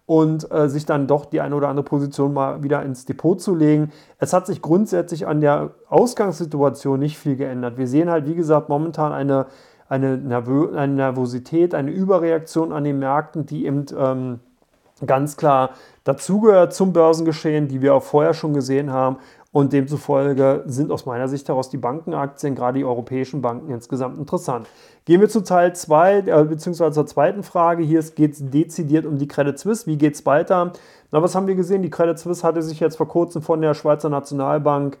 [0.06, 3.54] und äh, sich dann doch die eine oder andere Position mal wieder ins Depot zu
[3.54, 3.92] legen.
[4.18, 7.78] Es hat sich grundsätzlich an der Ausgangssituation nicht viel geändert.
[7.78, 9.46] Wir sehen halt, wie gesagt, momentan eine
[9.92, 14.40] eine, Nervö eine Nervosität, eine Überreaktion an den Märkten, die eben ähm,
[15.04, 15.70] ganz klar
[16.04, 19.18] dazugehört zum Börsengeschehen, die wir auch vorher schon gesehen haben.
[19.52, 24.66] Und demzufolge sind aus meiner Sicht heraus die Bankenaktien, gerade die europäischen Banken, insgesamt interessant.
[25.04, 27.82] Gehen wir zu Teil 2, äh, beziehungsweise zur zweiten Frage.
[27.82, 29.86] Hier geht es dezidiert um die Credit Suisse.
[29.86, 30.72] Wie geht es weiter?
[31.10, 31.82] Na, was haben wir gesehen?
[31.82, 34.96] Die Credit Suisse hatte sich jetzt vor kurzem von der Schweizer Nationalbank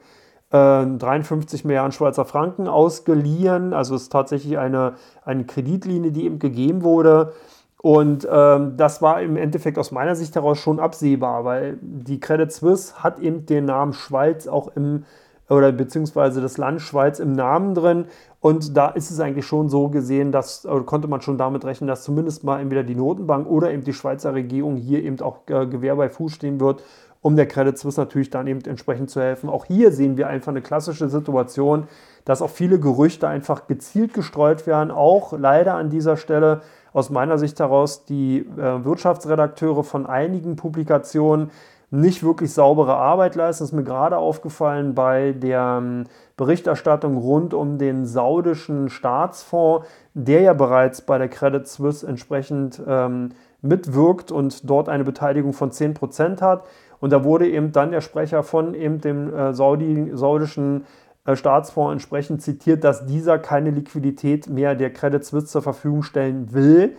[0.50, 3.72] 53 ähm, Milliarden Schweizer Franken ausgeliehen.
[3.72, 7.32] Also es ist tatsächlich eine, eine Kreditlinie, die eben gegeben wurde.
[7.82, 12.50] Und ähm, das war im Endeffekt aus meiner Sicht heraus schon absehbar, weil die Credit
[12.50, 15.04] Suisse hat eben den Namen Schweiz auch im,
[15.48, 18.06] oder beziehungsweise das Land Schweiz im Namen drin.
[18.40, 22.04] Und da ist es eigentlich schon so gesehen, dass, konnte man schon damit rechnen, dass
[22.04, 25.96] zumindest mal entweder die Notenbank oder eben die Schweizer Regierung hier eben auch äh, Gewehr
[25.96, 26.84] bei Fuß stehen wird
[27.22, 29.48] um der Credit Suisse natürlich dann eben entsprechend zu helfen.
[29.48, 31.86] Auch hier sehen wir einfach eine klassische Situation,
[32.24, 34.90] dass auch viele Gerüchte einfach gezielt gestreut werden.
[34.90, 36.62] Auch leider an dieser Stelle
[36.92, 41.50] aus meiner Sicht heraus die äh, Wirtschaftsredakteure von einigen Publikationen
[41.92, 43.64] nicht wirklich saubere Arbeit leisten.
[43.64, 46.04] Das ist mir gerade aufgefallen bei der ähm,
[46.38, 53.30] Berichterstattung rund um den saudischen Staatsfonds, der ja bereits bei der Credit Suisse entsprechend ähm,
[53.60, 56.64] mitwirkt und dort eine Beteiligung von 10% hat.
[56.98, 60.86] Und da wurde eben dann der Sprecher von eben dem äh, Saudi, saudischen
[61.34, 66.96] Staatsfonds entsprechend zitiert, dass dieser keine Liquidität mehr der Credit Suisse zur Verfügung stellen will,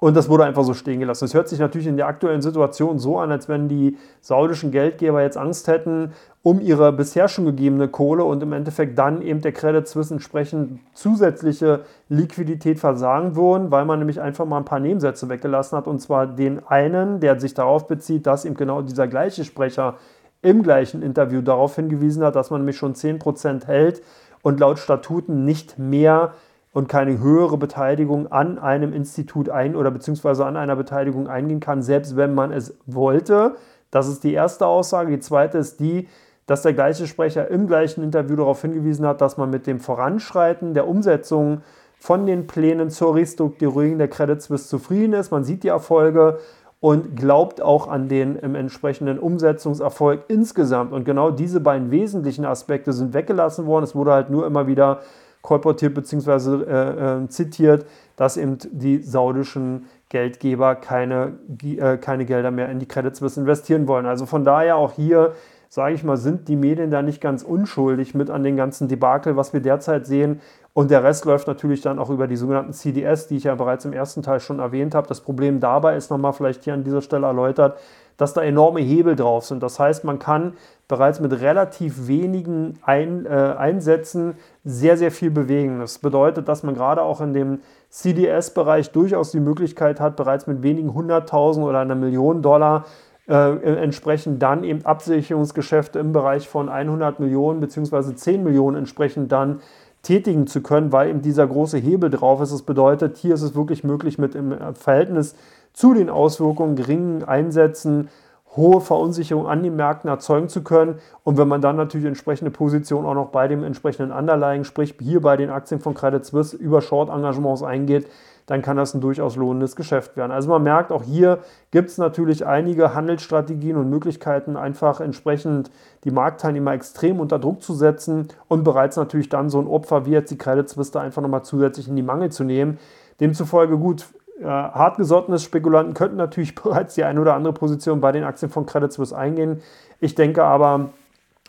[0.00, 1.24] und das wurde einfach so stehen gelassen.
[1.24, 5.22] Es hört sich natürlich in der aktuellen Situation so an, als wenn die saudischen Geldgeber
[5.22, 6.12] jetzt Angst hätten
[6.44, 10.78] um ihre bisher schon gegebene Kohle und im Endeffekt dann eben der Credit Suisse entsprechend
[10.94, 15.88] zusätzliche Liquidität versagen würden, weil man nämlich einfach mal ein paar Nebensätze weggelassen hat.
[15.88, 19.96] Und zwar den einen, der sich darauf bezieht, dass eben genau dieser gleiche Sprecher
[20.42, 24.02] im gleichen Interview darauf hingewiesen hat, dass man nämlich schon 10% hält
[24.42, 26.32] und laut Statuten nicht mehr
[26.72, 31.82] und keine höhere Beteiligung an einem Institut ein oder beziehungsweise an einer Beteiligung eingehen kann,
[31.82, 33.56] selbst wenn man es wollte.
[33.90, 35.10] Das ist die erste Aussage.
[35.10, 36.08] Die zweite ist die,
[36.46, 40.72] dass der gleiche Sprecher im gleichen Interview darauf hingewiesen hat, dass man mit dem Voranschreiten
[40.72, 41.62] der Umsetzung
[41.98, 45.30] von den Plänen zur Restrukturierung der Credit Suisse zufrieden ist.
[45.30, 46.38] Man sieht die Erfolge
[46.80, 50.92] und glaubt auch an den im entsprechenden Umsetzungserfolg insgesamt.
[50.92, 53.84] Und genau diese beiden wesentlichen Aspekte sind weggelassen worden.
[53.84, 55.00] Es wurde halt nur immer wieder
[55.42, 56.64] kolportiert bzw.
[56.64, 57.86] Äh, äh, zitiert,
[58.16, 63.88] dass eben die saudischen Geldgeber keine, äh, keine Gelder mehr in die Credit Suisse investieren
[63.88, 64.06] wollen.
[64.06, 65.32] Also von daher auch hier,
[65.68, 69.36] sage ich mal, sind die Medien da nicht ganz unschuldig mit an den ganzen Debakel,
[69.36, 70.40] was wir derzeit sehen.
[70.72, 73.84] Und der Rest läuft natürlich dann auch über die sogenannten CDS, die ich ja bereits
[73.84, 75.08] im ersten Teil schon erwähnt habe.
[75.08, 77.78] Das Problem dabei ist nochmal vielleicht hier an dieser Stelle erläutert,
[78.16, 79.62] dass da enorme Hebel drauf sind.
[79.62, 80.54] Das heißt, man kann
[80.88, 85.80] bereits mit relativ wenigen Ein, äh, Einsätzen sehr, sehr viel bewegen.
[85.80, 90.62] Das bedeutet, dass man gerade auch in dem CDS-Bereich durchaus die Möglichkeit hat, bereits mit
[90.62, 92.84] wenigen hunderttausend oder einer Million Dollar
[93.28, 98.14] äh, entsprechend dann eben Absicherungsgeschäfte im Bereich von 100 Millionen bzw.
[98.14, 99.60] 10 Millionen entsprechend dann
[100.02, 102.52] tätigen zu können, weil eben dieser große Hebel drauf ist.
[102.52, 105.34] Das bedeutet, hier ist es wirklich möglich, mit im Verhältnis
[105.72, 108.08] zu den Auswirkungen geringen Einsätzen
[108.56, 110.98] hohe Verunsicherung an den Märkten erzeugen zu können.
[111.22, 115.20] Und wenn man dann natürlich entsprechende Position auch noch bei dem entsprechenden Underlying, sprich hier
[115.20, 118.08] bei den Aktien von Credit Suisse über Short-Engagements eingeht,
[118.48, 120.32] dann kann das ein durchaus lohnendes Geschäft werden.
[120.32, 125.70] Also man merkt, auch hier gibt es natürlich einige Handelsstrategien und Möglichkeiten, einfach entsprechend
[126.04, 130.12] die Marktteilnehmer extrem unter Druck zu setzen und bereits natürlich dann so ein Opfer wie
[130.12, 132.78] jetzt die Credit Suisse da einfach nochmal zusätzlich in die Mangel zu nehmen.
[133.20, 134.06] Demzufolge gut,
[134.40, 138.64] äh, hartgesottene Spekulanten könnten natürlich bereits die eine oder andere Position bei den Aktien von
[138.64, 139.60] Credit Suisse eingehen.
[140.00, 140.88] Ich denke aber,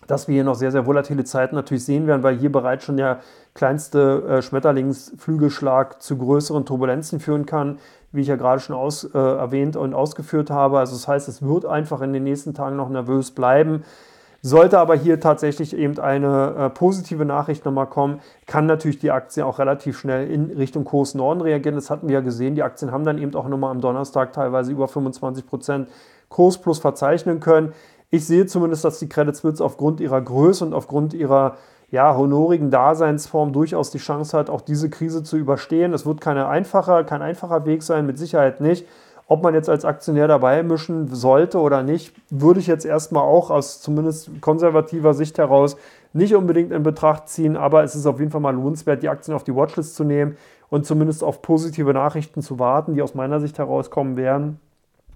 [0.10, 2.98] dass wir hier noch sehr, sehr volatile Zeiten natürlich sehen werden, weil hier bereits schon
[2.98, 3.20] der
[3.54, 7.78] kleinste äh, Schmetterlingsflügelschlag zu größeren Turbulenzen führen kann,
[8.12, 10.80] wie ich ja gerade schon aus, äh, erwähnt und ausgeführt habe.
[10.80, 13.84] Also das heißt, es wird einfach in den nächsten Tagen noch nervös bleiben.
[14.42, 19.46] Sollte aber hier tatsächlich eben eine äh, positive Nachricht nochmal kommen, kann natürlich die Aktie
[19.46, 21.76] auch relativ schnell in Richtung Kurs Norden reagieren.
[21.76, 22.56] Das hatten wir ja gesehen.
[22.56, 25.90] Die Aktien haben dann eben auch nochmal am Donnerstag teilweise über 25 Prozent
[26.30, 27.74] Kurs plus verzeichnen können.
[28.12, 31.58] Ich sehe zumindest, dass die Credit Suisse aufgrund ihrer Größe und aufgrund ihrer
[31.92, 35.94] ja, honorigen Daseinsform durchaus die Chance hat, auch diese Krise zu überstehen.
[35.94, 38.88] Es wird keine einfacher, kein einfacher Weg sein, mit Sicherheit nicht.
[39.28, 43.52] Ob man jetzt als Aktionär dabei mischen sollte oder nicht, würde ich jetzt erstmal auch
[43.52, 45.78] aus zumindest konservativer Sicht heraus
[46.14, 49.36] nicht unbedingt in Betracht ziehen, aber es ist auf jeden Fall mal lohnenswert, die Aktien
[49.36, 50.36] auf die Watchlist zu nehmen
[50.72, 54.60] und zumindest auf positive Nachrichten zu warten, die aus meiner Sicht herauskommen werden.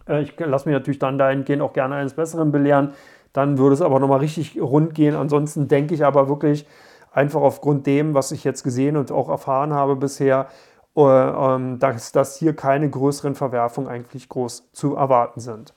[0.07, 2.93] Äh, ich lasse mich natürlich dann dahingehend auch gerne eines Besseren belehren.
[3.33, 5.15] Dann würde es aber nochmal richtig rund gehen.
[5.15, 6.67] Ansonsten denke ich aber wirklich
[7.11, 10.47] einfach aufgrund dem, was ich jetzt gesehen und auch erfahren habe bisher,
[10.95, 15.73] äh, ähm, dass, dass hier keine größeren Verwerfungen eigentlich groß zu erwarten sind.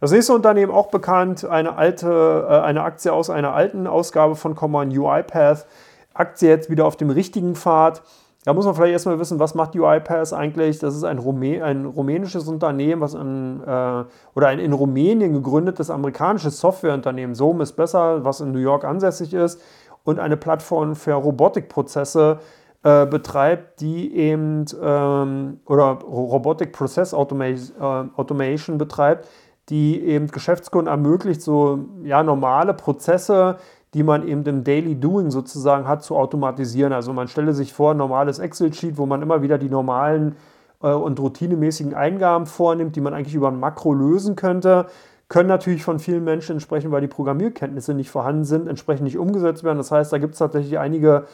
[0.00, 4.54] Das nächste Unternehmen auch bekannt, eine alte, äh, eine Aktie aus einer alten Ausgabe von
[4.54, 5.66] Common UiPath.
[6.12, 8.02] Aktie jetzt wieder auf dem richtigen Pfad.
[8.46, 10.78] Da muss man vielleicht erstmal wissen, was macht UiPath eigentlich?
[10.78, 14.04] Das ist ein, Rumä ein rumänisches Unternehmen, was in, äh,
[14.36, 19.34] oder ein in Rumänien gegründetes amerikanisches Softwareunternehmen, SOM ist besser, was in New York ansässig
[19.34, 19.60] ist
[20.04, 22.38] und eine Plattform für Robotikprozesse
[22.84, 29.26] äh, betreibt, die eben ähm, oder Robotic Process Automation, äh, Automation betreibt,
[29.70, 33.56] die eben Geschäftskunden ermöglicht, so ja, normale Prozesse,
[33.96, 36.92] die man eben im Daily Doing sozusagen hat, zu automatisieren.
[36.92, 40.36] Also man stelle sich vor, ein normales Excel-Sheet, wo man immer wieder die normalen
[40.82, 44.84] äh, und routinemäßigen Eingaben vornimmt, die man eigentlich über ein Makro lösen könnte,
[45.30, 49.64] können natürlich von vielen Menschen entsprechend, weil die Programmierkenntnisse nicht vorhanden sind, entsprechend nicht umgesetzt
[49.64, 49.78] werden.
[49.78, 51.24] Das heißt, da gibt es tatsächlich einige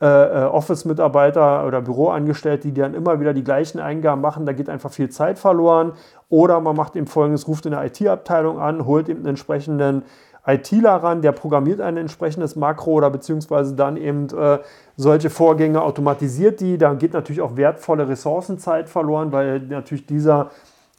[0.00, 4.44] äh, äh, Office-Mitarbeiter oder Büroangestellte, die dann immer wieder die gleichen Eingaben machen.
[4.44, 5.92] Da geht einfach viel Zeit verloren.
[6.28, 10.02] Oder man macht eben folgendes, ruft in der IT-Abteilung an, holt eben einen entsprechenden
[10.48, 14.58] ITler ran, der programmiert ein entsprechendes Makro oder beziehungsweise dann eben äh,
[14.96, 16.78] solche Vorgänge automatisiert die.
[16.78, 20.50] Da geht natürlich auch wertvolle Ressourcenzeit verloren, weil natürlich dieser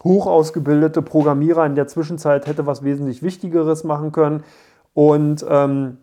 [0.03, 4.43] hoch ausgebildete Programmierer in der Zwischenzeit hätte was wesentlich Wichtigeres machen können.
[4.93, 5.97] Und ähm,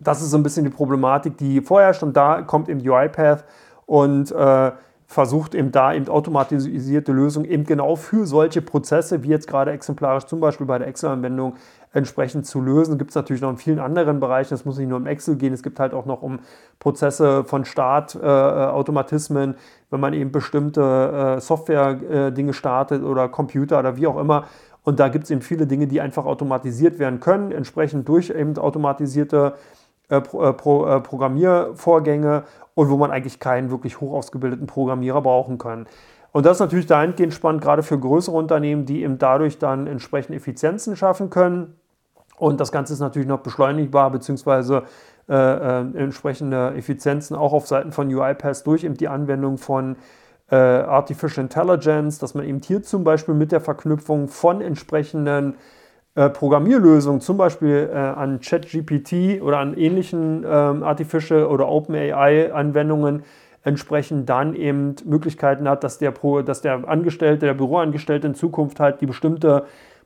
[0.00, 2.02] das ist so ein bisschen die Problematik, die vorherrscht.
[2.02, 3.44] Und da kommt eben UiPath
[3.86, 4.72] und äh,
[5.06, 10.24] versucht eben da eben automatisierte Lösungen eben genau für solche Prozesse, wie jetzt gerade exemplarisch
[10.24, 11.54] zum Beispiel bei der Excel-Anwendung,
[11.94, 12.98] entsprechend zu lösen.
[12.98, 14.52] Gibt es natürlich noch in vielen anderen Bereichen.
[14.52, 15.54] Es muss nicht nur um Excel gehen.
[15.54, 16.40] Es gibt halt auch noch um
[16.80, 19.56] Prozesse von Startautomatismen, äh,
[19.90, 24.44] wenn man eben bestimmte äh, Software-Dinge äh, startet oder Computer oder wie auch immer.
[24.82, 28.58] Und da gibt es eben viele Dinge, die einfach automatisiert werden können, entsprechend durch eben
[28.58, 29.54] automatisierte
[30.08, 35.22] äh, Pro, äh, Pro, äh, Programmiervorgänge und wo man eigentlich keinen wirklich hoch ausgebildeten Programmierer
[35.22, 35.86] brauchen kann.
[36.32, 40.34] Und das ist natürlich dahingehend spannend, gerade für größere Unternehmen, die eben dadurch dann entsprechend
[40.34, 41.76] Effizienzen schaffen können.
[42.36, 44.84] Und das Ganze ist natürlich noch beschleunigbar, beziehungsweise
[45.28, 49.96] äh, äh, entsprechende Effizienzen auch auf Seiten von UiPath durch eben die Anwendung von
[50.50, 55.54] äh, Artificial Intelligence, dass man eben hier zum Beispiel mit der Verknüpfung von entsprechenden
[56.14, 63.24] äh, Programmierlösungen, zum Beispiel äh, an ChatGPT oder an ähnlichen ähm, Artificial oder OpenAI-Anwendungen,
[63.64, 68.78] entsprechend dann eben Möglichkeiten hat, dass der, Pro, dass der Angestellte, der Büroangestellte in Zukunft
[68.78, 69.64] halt die bestimmte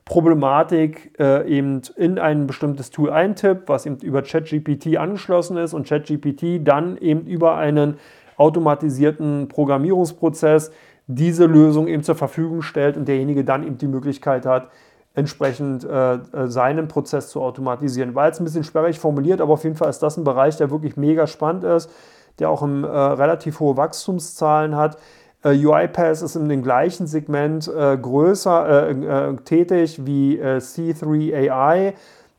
[0.09, 5.87] Problematik äh, eben in ein bestimmtes Tool eintippt, was eben über ChatGPT angeschlossen ist und
[5.87, 7.97] ChatGPT dann eben über einen
[8.35, 10.71] automatisierten Programmierungsprozess
[11.05, 14.69] diese Lösung eben zur Verfügung stellt und derjenige dann eben die Möglichkeit hat,
[15.13, 18.15] entsprechend äh, äh seinen Prozess zu automatisieren.
[18.15, 20.71] War jetzt ein bisschen sperrig formuliert, aber auf jeden Fall ist das ein Bereich, der
[20.71, 21.91] wirklich mega spannend ist
[22.39, 24.97] der auch im, äh, relativ hohe Wachstumszahlen hat.
[25.43, 31.49] Äh, UiPath ist in dem gleichen Segment äh, größer äh, äh, tätig wie äh, C3
[31.49, 31.93] AI,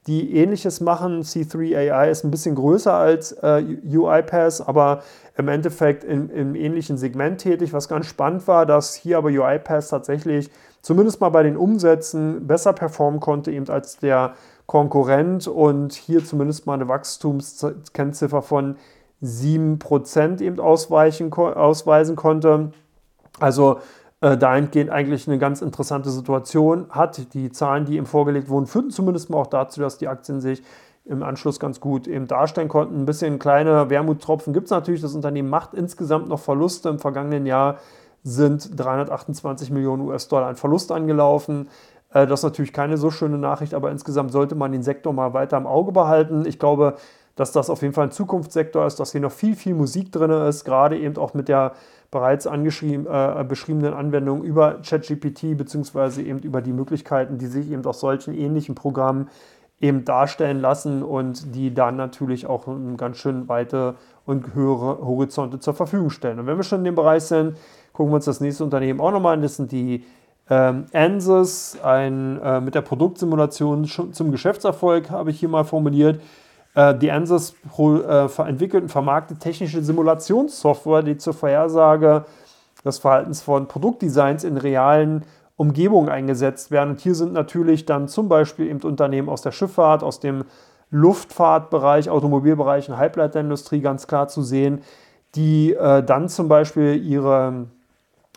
[0.06, 1.22] die ähnliches machen.
[1.22, 5.02] C3 AI ist ein bisschen größer als UiPath, aber
[5.36, 7.72] im Endeffekt im, im, ähnlichen Segment tätig.
[7.72, 10.50] Was ganz spannend war, dass hier aber UiPath tatsächlich
[10.82, 14.34] zumindest mal bei den Umsätzen besser performen konnte eben als der
[14.66, 18.76] Konkurrent und hier zumindest mal eine Wachstumskennziffer von
[19.22, 22.72] 7% eben ausweichen, ausweisen konnte.
[23.38, 23.80] Also
[24.20, 27.32] äh, dahingehend eigentlich eine ganz interessante Situation hat.
[27.34, 30.62] Die Zahlen, die ihm vorgelegt wurden, führten zumindest mal auch dazu, dass die Aktien sich
[31.06, 33.00] im Anschluss ganz gut eben darstellen konnten.
[33.00, 35.00] Ein bisschen kleine Wermuttropfen gibt es natürlich.
[35.00, 36.88] Das Unternehmen macht insgesamt noch Verluste.
[36.88, 37.78] Im vergangenen Jahr
[38.22, 41.68] sind 328 Millionen US-Dollar ein Verlust angelaufen.
[42.12, 45.32] Äh, das ist natürlich keine so schöne Nachricht, aber insgesamt sollte man den Sektor mal
[45.32, 46.44] weiter im Auge behalten.
[46.46, 46.96] Ich glaube,
[47.36, 50.30] dass das auf jeden Fall ein Zukunftssektor ist, dass hier noch viel, viel Musik drin
[50.30, 51.72] ist, gerade eben auch mit der
[52.11, 57.85] bereits angeschrieben, äh, beschriebenen Anwendung über ChatGPT, beziehungsweise eben über die Möglichkeiten, die sich eben
[57.85, 59.29] aus solchen ähnlichen Programmen
[59.81, 63.94] eben darstellen lassen und die dann natürlich auch ganz schön weite
[64.27, 66.38] und höhere Horizonte zur Verfügung stellen.
[66.38, 67.57] Und wenn wir schon in dem Bereich sind,
[67.92, 69.42] gucken wir uns das nächste Unternehmen auch nochmal an.
[69.42, 70.05] Das sind die
[70.51, 76.20] ähm, ANSYS, ein, äh, mit der Produktsimulation zum Geschäftserfolg, habe ich hier mal formuliert.
[76.74, 82.24] Äh, die ANSYS äh, entwickelt und vermarktet technische Simulationssoftware, die zur Vorhersage
[82.85, 85.24] des Verhaltens von Produktdesigns in realen
[85.56, 86.90] Umgebungen eingesetzt werden.
[86.90, 90.44] Und hier sind natürlich dann zum Beispiel eben Unternehmen aus der Schifffahrt, aus dem
[90.90, 94.80] Luftfahrtbereich, Automobilbereich und Halbleiterindustrie ganz klar zu sehen,
[95.35, 97.66] die äh, dann zum Beispiel ihre,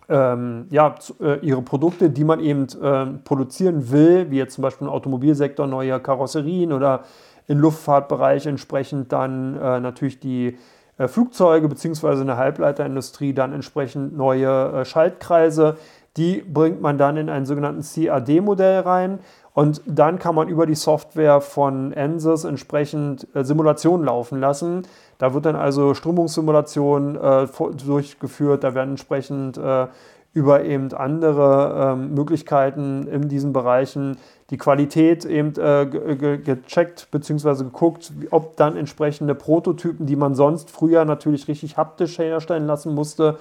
[0.10, 4.88] ähm, ja, äh, ihre Produkte, die man eben äh, produzieren will, wie jetzt zum Beispiel
[4.88, 7.06] im Automobilsektor neue Karosserien oder
[7.48, 10.58] im Luftfahrtbereich entsprechend dann äh, natürlich die
[10.98, 12.22] äh, Flugzeuge bzw.
[12.22, 15.78] eine Halbleiterindustrie dann entsprechend neue äh, Schaltkreise.
[16.18, 19.20] Die bringt man dann in einen sogenannten CAD-Modell rein
[19.54, 24.84] und dann kann man über die Software von ANSYS entsprechend äh, Simulationen laufen lassen.
[25.18, 27.48] Da wird dann also Strömungssimulation äh,
[27.86, 29.88] durchgeführt, da werden entsprechend äh,
[30.34, 34.18] über eben andere ähm, Möglichkeiten in diesen Bereichen
[34.50, 37.64] die Qualität eben äh, ge gecheckt bzw.
[37.64, 43.38] geguckt, ob dann entsprechende Prototypen, die man sonst früher natürlich richtig haptisch herstellen lassen musste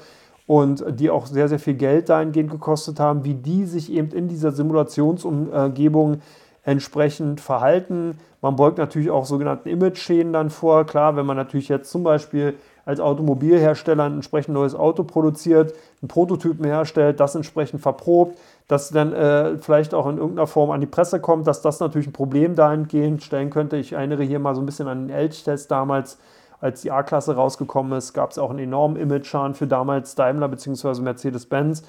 [0.47, 4.29] und die auch sehr, sehr viel Geld dahingehend gekostet haben, wie die sich eben in
[4.29, 6.21] dieser Simulationsumgebung
[6.65, 8.19] entsprechend verhalten.
[8.41, 10.85] Man beugt natürlich auch sogenannten Image-Schäden dann vor.
[10.85, 16.09] Klar, wenn man natürlich jetzt zum Beispiel als Automobilhersteller ein entsprechend neues Auto produziert, einen
[16.09, 20.87] Prototypen herstellt, das entsprechend verprobt, das dann äh, vielleicht auch in irgendeiner Form an die
[20.87, 23.77] Presse kommt, dass das natürlich ein Problem dahingehend stellen könnte.
[23.77, 26.19] Ich erinnere hier mal so ein bisschen an den Elch-Test damals,
[26.61, 31.01] als die A-Klasse rausgekommen ist, gab es auch einen enormen Image-Schaden für damals Daimler bzw.
[31.01, 31.83] Mercedes-Benz.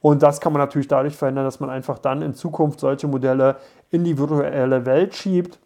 [0.00, 3.56] Und das kann man natürlich dadurch verhindern, dass man einfach dann in Zukunft solche Modelle
[3.90, 5.58] in die virtuelle Welt schiebt,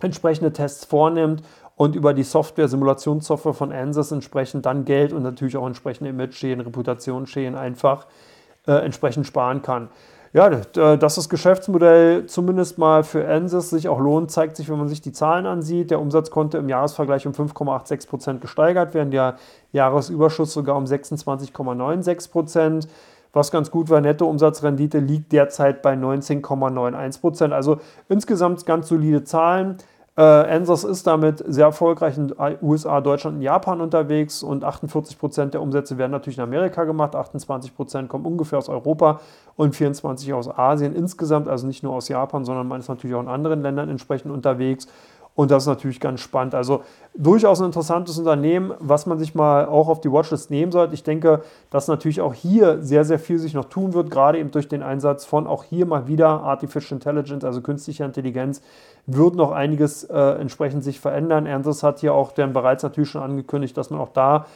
[0.00, 1.42] entsprechende Tests vornimmt
[1.76, 6.62] und über die Software, Simulationssoftware von Ansys entsprechend dann Geld und natürlich auch entsprechende Image-Schäden,
[6.62, 8.06] Reputationsschäden einfach
[8.66, 9.90] äh, entsprechend sparen kann.
[10.32, 14.88] Ja, dass das Geschäftsmodell zumindest mal für Ansys sich auch lohnt, zeigt sich, wenn man
[14.88, 15.90] sich die Zahlen ansieht.
[15.90, 19.36] Der Umsatz konnte im Jahresvergleich um 5,86 Prozent gesteigert werden, der
[19.72, 22.88] Jahresüberschuss sogar um 26,96 Prozent.
[23.32, 27.52] Was ganz gut war, Nettoumsatzrendite liegt derzeit bei 19,91 Prozent.
[27.54, 27.78] Also
[28.10, 29.78] insgesamt ganz solide Zahlen.
[30.18, 35.52] Äh, Ansys ist damit sehr erfolgreich in USA, Deutschland und Japan unterwegs und 48 Prozent
[35.52, 39.20] der Umsätze werden natürlich in Amerika gemacht, 28 Prozent kommen ungefähr aus Europa
[39.56, 43.20] und 24% aus Asien insgesamt, also nicht nur aus Japan, sondern man ist natürlich auch
[43.20, 44.88] in anderen Ländern entsprechend unterwegs.
[45.36, 46.54] Und das ist natürlich ganz spannend.
[46.54, 46.82] Also
[47.14, 50.94] durchaus ein interessantes Unternehmen, was man sich mal auch auf die Watchlist nehmen sollte.
[50.94, 54.50] Ich denke, dass natürlich auch hier sehr, sehr viel sich noch tun wird, gerade eben
[54.50, 58.62] durch den Einsatz von auch hier mal wieder Artificial Intelligence, also künstlicher Intelligenz,
[59.04, 61.44] wird noch einiges äh, entsprechend sich verändern.
[61.44, 64.46] Ernst hat hier auch dann bereits natürlich schon angekündigt, dass man auch da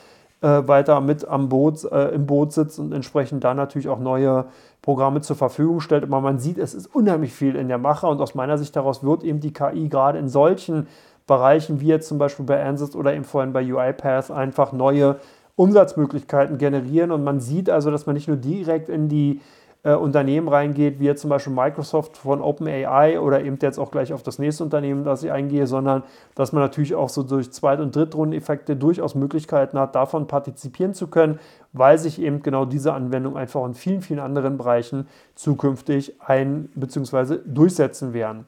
[0.40, 4.46] äh, weiter mit am Boot, äh, im Boot sitzt und entsprechend da natürlich auch neue
[4.82, 6.04] Programme zur Verfügung stellt.
[6.04, 9.02] Aber man sieht, es ist unheimlich viel in der Mache und aus meiner Sicht daraus
[9.02, 10.86] wird eben die KI gerade in solchen
[11.26, 15.20] Bereichen wie jetzt zum Beispiel bei Ansys oder eben vorhin bei UiPath einfach neue
[15.56, 17.10] Umsatzmöglichkeiten generieren.
[17.10, 19.40] Und man sieht also, dass man nicht nur direkt in die
[19.82, 24.12] äh, Unternehmen reingeht, wie jetzt zum Beispiel Microsoft von OpenAI oder eben jetzt auch gleich
[24.12, 26.02] auf das nächste Unternehmen, das ich eingehe, sondern
[26.34, 31.06] dass man natürlich auch so durch Zweit- und Drittrundeneffekte durchaus Möglichkeiten hat, davon partizipieren zu
[31.06, 31.38] können,
[31.72, 37.38] weil sich eben genau diese Anwendung einfach in vielen, vielen anderen Bereichen zukünftig ein- bzw.
[37.46, 38.46] durchsetzen werden.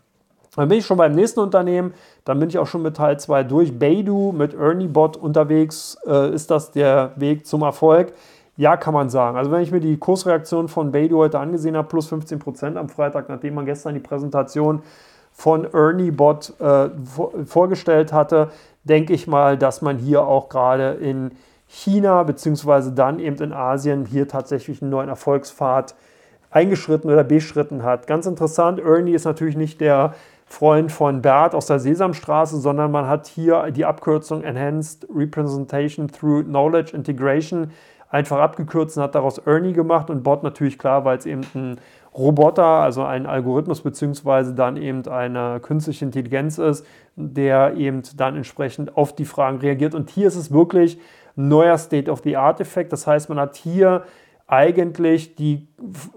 [0.54, 1.94] Dann bin ich schon beim nächsten Unternehmen,
[2.26, 3.78] dann bin ich auch schon mit Teil 2 durch.
[3.78, 5.96] Beidou mit ErnieBot unterwegs.
[6.06, 8.12] Äh, ist das der Weg zum Erfolg?
[8.56, 9.36] Ja, kann man sagen.
[9.36, 12.88] Also wenn ich mir die Kursreaktion von Beidou heute angesehen habe, plus 15 Prozent am
[12.88, 14.82] Freitag, nachdem man gestern die Präsentation
[15.32, 16.90] von ErnieBot äh,
[17.46, 18.50] vorgestellt hatte,
[18.84, 21.30] denke ich mal, dass man hier auch gerade in
[21.66, 25.94] China beziehungsweise dann eben in Asien hier tatsächlich einen neuen Erfolgspfad
[26.50, 28.06] eingeschritten oder beschritten hat.
[28.06, 33.08] Ganz interessant, Ernie ist natürlich nicht der Freund von Bert aus der Sesamstraße, sondern man
[33.08, 37.70] hat hier die Abkürzung Enhanced Representation Through Knowledge Integration
[38.12, 41.80] einfach abgekürzt und hat daraus Ernie gemacht und Bot natürlich klar, weil es eben ein
[42.14, 46.86] Roboter, also ein Algorithmus beziehungsweise dann eben eine künstliche Intelligenz ist,
[47.16, 49.94] der eben dann entsprechend auf die Fragen reagiert.
[49.94, 51.00] Und hier ist es wirklich
[51.38, 52.92] ein neuer State-of-the-Art-Effekt.
[52.92, 54.02] Das heißt, man hat hier
[54.46, 55.66] eigentlich die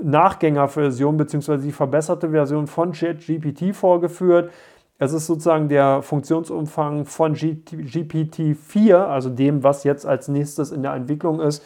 [0.03, 1.59] Nachgängerversion bzw.
[1.59, 4.51] die verbesserte Version von ChatGPT vorgeführt.
[4.97, 10.93] Es ist sozusagen der Funktionsumfang von GPT-4, also dem, was jetzt als nächstes in der
[10.93, 11.63] Entwicklung ist,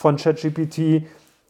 [0.00, 1.04] von ChatGPT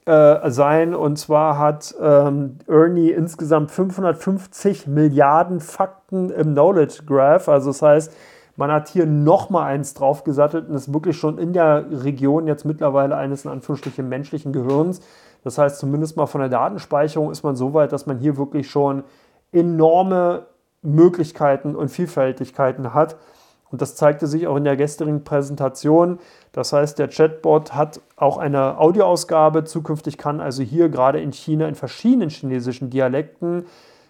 [0.07, 0.93] äh, sein.
[0.93, 7.49] Und zwar hat ähm, Ernie insgesamt 550 Milliarden Fakten im Knowledge Graph.
[7.49, 8.13] Also das heißt,
[8.57, 13.17] man hat hier nochmal eins draufgesattelt und ist wirklich schon in der Region jetzt mittlerweile
[13.17, 15.01] eines in Anführungsstrichen menschlichen Gehirns.
[15.45, 18.69] Das heißt, zumindest mal von der Datenspeicherung ist man so weit, dass man hier wirklich
[18.69, 19.05] schon
[19.53, 20.47] enorme
[20.83, 23.17] Möglichkeiten und Vielfältigkeiten hat.
[23.71, 26.19] Und das zeigte sich auch in der gestrigen Präsentation.
[26.53, 29.65] Das heißt, der Chatbot hat auch eine Audioausgabe.
[29.65, 33.65] Zukünftig kann also hier gerade in China in verschiedenen chinesischen Dialekten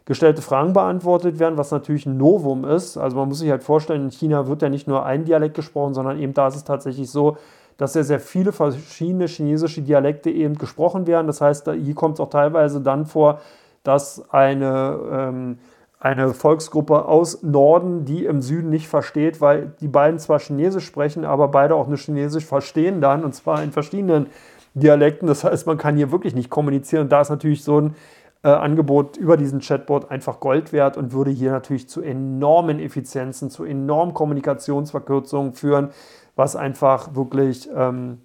[0.07, 2.97] gestellte Fragen beantwortet werden, was natürlich ein Novum ist.
[2.97, 5.95] Also man muss sich halt vorstellen, in China wird ja nicht nur ein Dialekt gesprochen,
[5.95, 7.37] sondern eben da ist es tatsächlich so,
[7.77, 11.27] dass sehr, sehr viele verschiedene chinesische Dialekte eben gesprochen werden.
[11.27, 13.41] Das heißt, hier kommt es auch teilweise dann vor,
[13.85, 15.59] dass eine ähm,
[16.01, 21.27] eine Volksgruppe aus Norden, die im Süden nicht versteht, weil die beiden zwar Chinesisch sprechen,
[21.27, 24.27] aber beide auch nur Chinesisch verstehen dann und zwar in verschiedenen
[24.73, 25.29] Dialekten.
[25.29, 27.11] Das heißt, man kann hier wirklich nicht kommunizieren.
[27.11, 27.95] da ist natürlich so ein
[28.43, 33.51] äh, Angebot über diesen Chatbot einfach Gold wert und würde hier natürlich zu enormen Effizienzen,
[33.51, 35.91] zu enormen Kommunikationsverkürzungen führen,
[36.35, 38.23] was einfach wirklich ähm,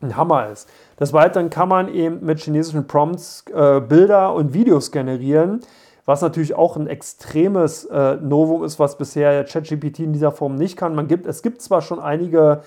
[0.00, 0.68] ein Hammer ist.
[1.00, 5.62] Des Weiteren kann man eben mit chinesischen Prompts äh, Bilder und Videos generieren
[6.08, 10.78] was natürlich auch ein extremes äh, Novum ist, was bisher ChatGPT in dieser Form nicht
[10.78, 10.94] kann.
[10.94, 12.62] Man gibt, es gibt zwar schon einige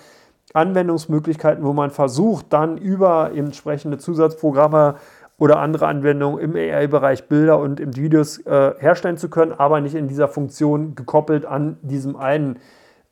[0.54, 4.94] Anwendungsmöglichkeiten, wo man versucht, dann über entsprechende Zusatzprogramme
[5.38, 9.96] oder andere Anwendungen im AI-Bereich Bilder und im Videos äh, herstellen zu können, aber nicht
[9.96, 12.60] in dieser Funktion gekoppelt an diesem einen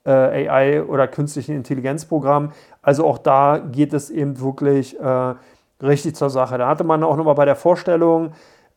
[0.05, 2.53] äh, AI- oder künstlichen Intelligenzprogramm.
[2.83, 5.35] Also auch da geht es eben wirklich äh,
[5.83, 6.57] richtig zur Sache.
[6.57, 8.31] Da hatte man auch nochmal bei der Vorstellung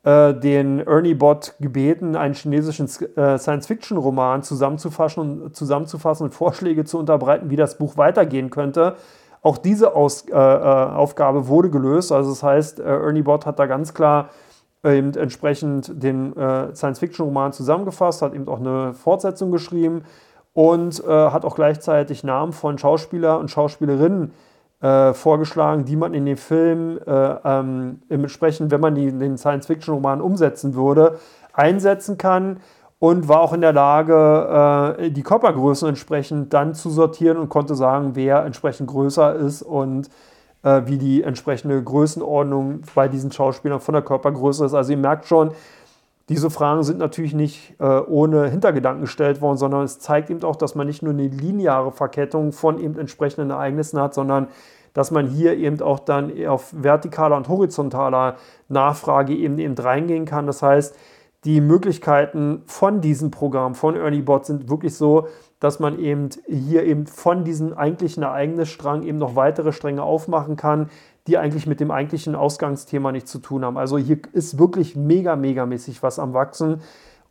[0.04, 7.50] äh, den Ernie-Bot gebeten, einen chinesischen äh, Science-Fiction-Roman zusammenzufassen und, zusammenzufassen und Vorschläge zu unterbreiten,
[7.50, 8.98] wie das Buch weitergehen könnte.
[9.42, 12.12] Auch diese Aus, äh, äh Aufgabe wurde gelöst.
[12.12, 14.30] Also das heißt, Ernie-Bot hat da ganz klar
[14.86, 20.04] eben entsprechend den Science-Fiction-Roman zusammengefasst, hat eben auch eine Fortsetzung geschrieben
[20.52, 24.32] und hat auch gleichzeitig Namen von Schauspieler und Schauspielerinnen äh,
[25.14, 30.76] vorgeschlagen, die man in den Film äh, ähm, entsprechend, wenn man die, den Science-Fiction-Roman umsetzen
[30.76, 31.20] würde,
[31.54, 32.58] einsetzen kann
[33.00, 37.76] und war auch in der Lage, äh, die Körpergrößen entsprechend dann zu sortieren und konnte
[37.76, 40.10] sagen, wer entsprechend größer ist und
[40.64, 44.74] äh, wie die entsprechende Größenordnung bei diesen Schauspielern von der Körpergröße ist.
[44.74, 45.52] Also ihr merkt schon,
[46.30, 50.56] diese Fragen sind natürlich nicht äh, ohne Hintergedanken gestellt worden, sondern es zeigt eben auch,
[50.56, 54.48] dass man nicht nur eine lineare Verkettung von eben entsprechenden Ereignissen hat, sondern
[54.94, 58.38] dass man hier eben auch dann auf vertikaler und horizontaler
[58.70, 60.46] Nachfrage eben, eben reingehen kann.
[60.46, 60.96] Das heißt,
[61.46, 65.28] die Möglichkeiten von diesem Programm, von EarlyBot sind wirklich so,
[65.64, 70.90] dass man eben hier eben von diesem eigentlichen Ereignisstrang eben noch weitere Stränge aufmachen kann,
[71.26, 73.78] die eigentlich mit dem eigentlichen Ausgangsthema nichts zu tun haben.
[73.78, 76.82] Also hier ist wirklich mega, megamäßig was am Wachsen.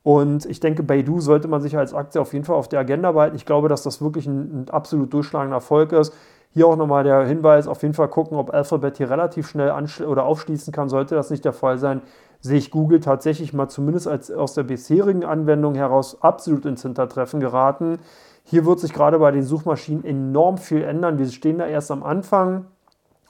[0.02, 3.12] Und ich denke, Baidu sollte man sich als Aktie auf jeden Fall auf der Agenda
[3.12, 3.36] behalten.
[3.36, 6.14] Ich glaube, dass das wirklich ein, ein absolut durchschlagender Erfolg ist.
[6.54, 9.70] Hier auch nochmal der Hinweis, auf jeden Fall gucken, ob Alphabet hier relativ schnell
[10.06, 10.88] oder aufschließen kann.
[10.88, 12.00] Sollte das nicht der Fall sein,
[12.43, 17.40] sehe ich Google tatsächlich mal zumindest als, aus der bisherigen Anwendung heraus absolut ins Hintertreffen
[17.40, 17.99] geraten.
[18.45, 21.18] Hier wird sich gerade bei den Suchmaschinen enorm viel ändern.
[21.18, 22.66] Wir stehen da erst am Anfang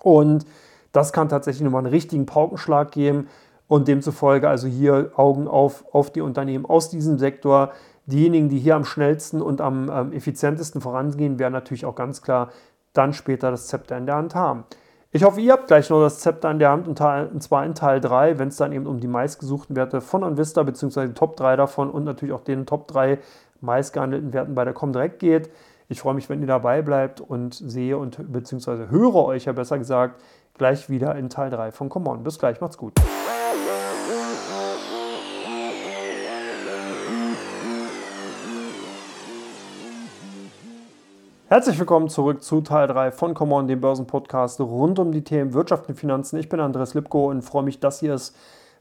[0.01, 0.47] und
[0.93, 3.29] das kann tatsächlich nochmal einen richtigen Paukenschlag geben
[3.69, 7.73] und demzufolge also hier Augen auf, auf die Unternehmen aus diesem Sektor.
[8.07, 12.51] Diejenigen, die hier am schnellsten und am ähm, effizientesten vorangehen, werden natürlich auch ganz klar
[12.95, 14.65] dann später das Zepter in der Hand haben.
[15.15, 17.67] Ich hoffe, ihr habt gleich noch das Zepter in der Hand und, Teil, und zwar
[17.67, 21.09] in Teil 3, wenn es dann eben um die meistgesuchten Werte von Onvista bzw.
[21.09, 23.19] die Top 3 davon und natürlich auch den Top 3
[23.61, 25.51] meistgehandelten Werten bei der Comdirect geht.
[25.91, 28.89] Ich freue mich, wenn ihr dabei bleibt und sehe und bzw.
[28.89, 30.23] höre euch ja besser gesagt
[30.57, 32.25] gleich wieder in Teil 3 von Come On.
[32.25, 32.95] Bis gleich, macht's gut.
[41.53, 45.53] Herzlich willkommen zurück zu Teil 3 von Come On, dem Börsenpodcast rund um die Themen
[45.53, 46.39] Wirtschaft und Finanzen.
[46.39, 48.33] Ich bin Andreas Lipko und freue mich, dass ihr es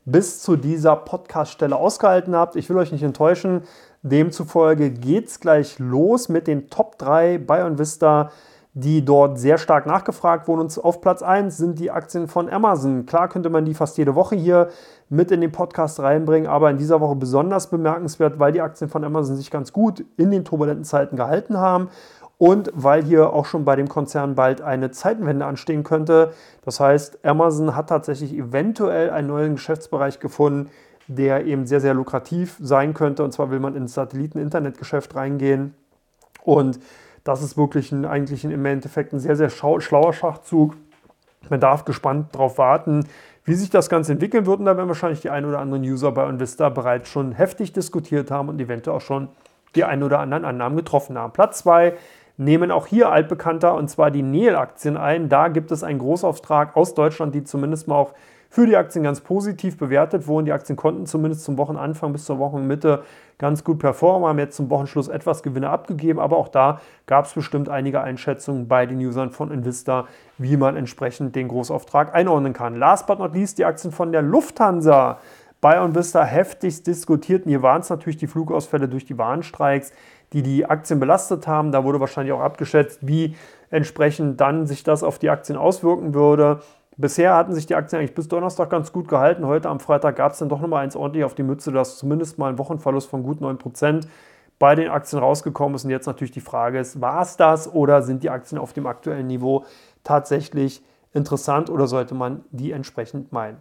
[0.06, 2.56] bis zu dieser Podcaststelle ausgehalten habt.
[2.56, 3.64] Ich will euch nicht enttäuschen.
[4.04, 8.32] Demzufolge geht es gleich los mit den Top 3 bei Vista,
[8.74, 10.62] die dort sehr stark nachgefragt wurden.
[10.62, 13.06] Und auf Platz 1 sind die Aktien von Amazon.
[13.06, 14.70] Klar könnte man die fast jede Woche hier
[15.10, 19.04] mit in den Podcast reinbringen, aber in dieser Woche besonders bemerkenswert, weil die Aktien von
[19.04, 21.90] Amazon sich ganz gut in den turbulenten Zeiten gehalten haben
[22.42, 26.34] und weil hier auch schon bei dem Konzern bald eine Zeitenwende anstehen könnte.
[26.66, 30.72] Das heißt, Amazon hat tatsächlich eventuell einen neuen Geschäftsbereich gefunden,
[31.06, 33.24] der eben sehr, sehr lukrativ sein könnte.
[33.24, 35.76] Und zwar will man ins Satelliten-Internetgeschäft reingehen.
[36.44, 36.80] Und
[37.24, 40.76] das ist wirklich ein, eigentlich im Endeffekt ein sehr, sehr schlauer Schachzug.
[41.52, 43.06] Man darf gespannt darauf warten,
[43.46, 44.58] wie sich das Ganze entwickeln wird.
[44.58, 48.32] Und da werden wahrscheinlich die ein oder anderen User bei Invista bereits schon heftig diskutiert
[48.32, 49.28] haben und eventuell auch schon
[49.76, 51.34] die ein oder anderen Annahmen getroffen haben.
[51.34, 51.94] Platz 2
[52.42, 55.30] nehmen auch hier altbekannter und zwar die Neil-Aktien ein.
[55.30, 58.14] Da gibt es einen Großauftrag aus Deutschland, die zumindest mal auch
[58.50, 60.46] für die Aktien ganz positiv bewertet wurden.
[60.46, 63.04] Die Aktien konnten zumindest zum Wochenanfang bis zur Wochenmitte
[63.38, 67.34] ganz gut performen, haben jetzt zum Wochenschluss etwas Gewinne abgegeben, aber auch da gab es
[67.34, 72.76] bestimmt einige Einschätzungen bei den Usern von Invista, wie man entsprechend den Großauftrag einordnen kann.
[72.76, 75.20] Last but not least die Aktien von der Lufthansa.
[75.62, 77.44] Bei Vista heftigst diskutiert.
[77.46, 79.94] hier waren es natürlich die Flugausfälle durch die Warnstreiks
[80.34, 81.72] die die Aktien belastet haben.
[81.72, 83.36] Da wurde wahrscheinlich auch abgeschätzt, wie
[83.70, 86.62] entsprechend dann sich das auf die Aktien auswirken würde.
[86.98, 89.46] Bisher hatten sich die Aktien eigentlich bis Donnerstag ganz gut gehalten.
[89.46, 92.38] Heute am Freitag gab es dann doch nochmal eins ordentlich auf die Mütze, dass zumindest
[92.38, 94.06] mal ein Wochenverlust von gut 9%
[94.60, 95.86] bei den Aktien rausgekommen ist.
[95.86, 98.86] Und jetzt natürlich die Frage ist, war es das oder sind die Aktien auf dem
[98.86, 99.66] aktuellen Niveau
[100.04, 103.58] tatsächlich interessant oder sollte man die entsprechend meinen?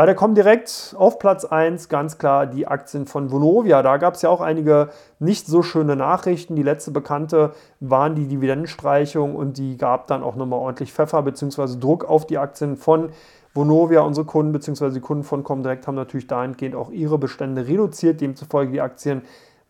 [0.00, 3.82] Bei der Comdirect auf Platz 1 ganz klar die Aktien von Vonovia.
[3.82, 4.88] Da gab es ja auch einige
[5.18, 6.56] nicht so schöne Nachrichten.
[6.56, 11.78] Die letzte bekannte waren die Dividendenstreichung und die gab dann auch nochmal ordentlich Pfeffer bzw.
[11.78, 13.10] Druck auf die Aktien von
[13.52, 14.00] Vonovia.
[14.00, 14.88] Unsere Kunden bzw.
[14.88, 18.22] die Kunden von Comdirect haben natürlich dahingehend auch ihre Bestände reduziert.
[18.22, 19.20] Demzufolge die Aktien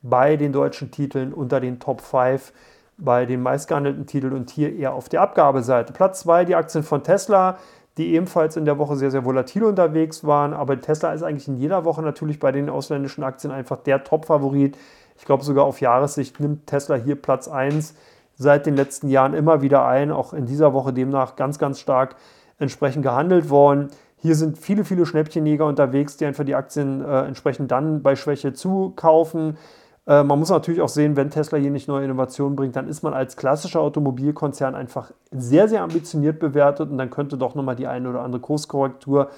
[0.01, 2.53] bei den deutschen Titeln unter den Top 5
[3.01, 5.93] bei den meistgehandelten Titeln und hier eher auf der Abgabeseite.
[5.93, 7.59] Platz 2 die Aktien von Tesla
[8.01, 10.55] die ebenfalls in der Woche sehr, sehr volatil unterwegs waren.
[10.55, 14.79] Aber Tesla ist eigentlich in jeder Woche natürlich bei den ausländischen Aktien einfach der Top-Favorit.
[15.19, 17.95] Ich glaube, sogar auf Jahressicht nimmt Tesla hier Platz 1
[18.37, 20.13] seit den letzten Jahren immer wieder ein.
[20.13, 22.17] Auch in dieser Woche demnach ganz, ganz stark
[22.59, 23.91] entsprechend gehandelt worden.
[24.17, 28.55] Hier sind viele, viele Schnäppchenjäger unterwegs, die einfach die Aktien äh, entsprechend dann bei Schwäche
[28.55, 29.59] zukaufen.
[30.07, 33.03] Äh, man muss natürlich auch sehen, wenn Tesla hier nicht neue Innovationen bringt, dann ist
[33.03, 37.87] man als klassischer Automobilkonzern einfach sehr, sehr ambitioniert bewertet und dann könnte doch nochmal die
[37.87, 39.31] eine oder andere Kurskorrektur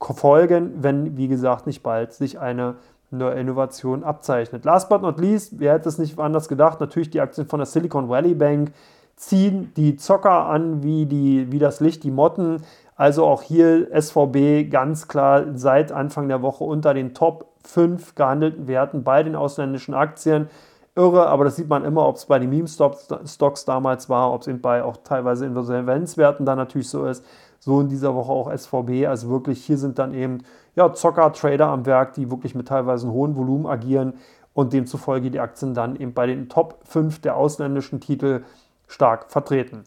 [0.00, 2.74] folgen, wenn, wie gesagt, nicht bald sich eine
[3.10, 4.64] neue Innovation abzeichnet.
[4.64, 7.66] Last but not least, wer hätte es nicht anders gedacht, natürlich die Aktien von der
[7.66, 8.72] Silicon Valley Bank
[9.16, 12.62] ziehen die Zocker an wie, die, wie das Licht die Motten.
[12.96, 18.68] Also auch hier SVB ganz klar seit Anfang der Woche unter den Top 5 gehandelten
[18.68, 20.48] Werten bei den ausländischen Aktien.
[20.96, 24.46] Irre, aber das sieht man immer, ob es bei den Meme-Stocks damals war, ob es
[24.46, 27.24] eben bei auch teilweise Insolvenzwerten dann natürlich so ist.
[27.58, 29.06] So in dieser Woche auch SVB.
[29.08, 30.44] Also wirklich, hier sind dann eben
[30.76, 34.14] ja, Zocker, Trader am Werk, die wirklich mit teilweise hohen Volumen agieren
[34.52, 38.44] und demzufolge die Aktien dann eben bei den Top 5 der ausländischen Titel
[38.86, 39.84] stark vertreten.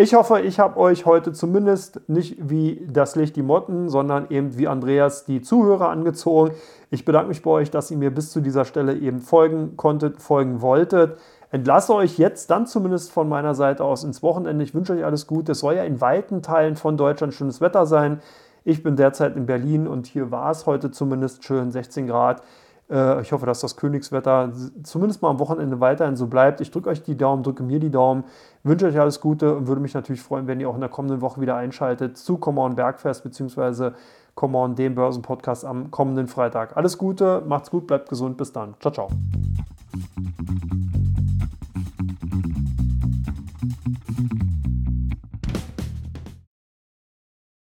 [0.00, 4.56] Ich hoffe, ich habe euch heute zumindest nicht wie das Licht die Motten, sondern eben
[4.56, 6.52] wie Andreas die Zuhörer angezogen.
[6.88, 10.22] Ich bedanke mich bei euch, dass ihr mir bis zu dieser Stelle eben folgen konntet,
[10.22, 11.18] folgen wolltet.
[11.50, 14.64] Entlasse euch jetzt dann zumindest von meiner Seite aus ins Wochenende.
[14.64, 15.52] Ich wünsche euch alles Gute.
[15.52, 18.22] Es soll ja in weiten Teilen von Deutschland schönes Wetter sein.
[18.64, 22.42] Ich bin derzeit in Berlin und hier war es heute zumindest schön 16 Grad.
[22.90, 26.60] Äh, ich hoffe, dass das Königswetter zumindest mal am Wochenende weiterhin so bleibt.
[26.60, 28.24] Ich drücke euch die Daumen, drücke mir die Daumen,
[28.62, 31.20] wünsche euch alles Gute und würde mich natürlich freuen, wenn ihr auch in der kommenden
[31.20, 33.92] Woche wieder einschaltet zu Come On Bergfest bzw.
[34.34, 36.76] Come On, dem Börsenpodcast am kommenden Freitag.
[36.76, 38.74] Alles Gute, macht's gut, bleibt gesund, bis dann.
[38.80, 39.08] Ciao, ciao.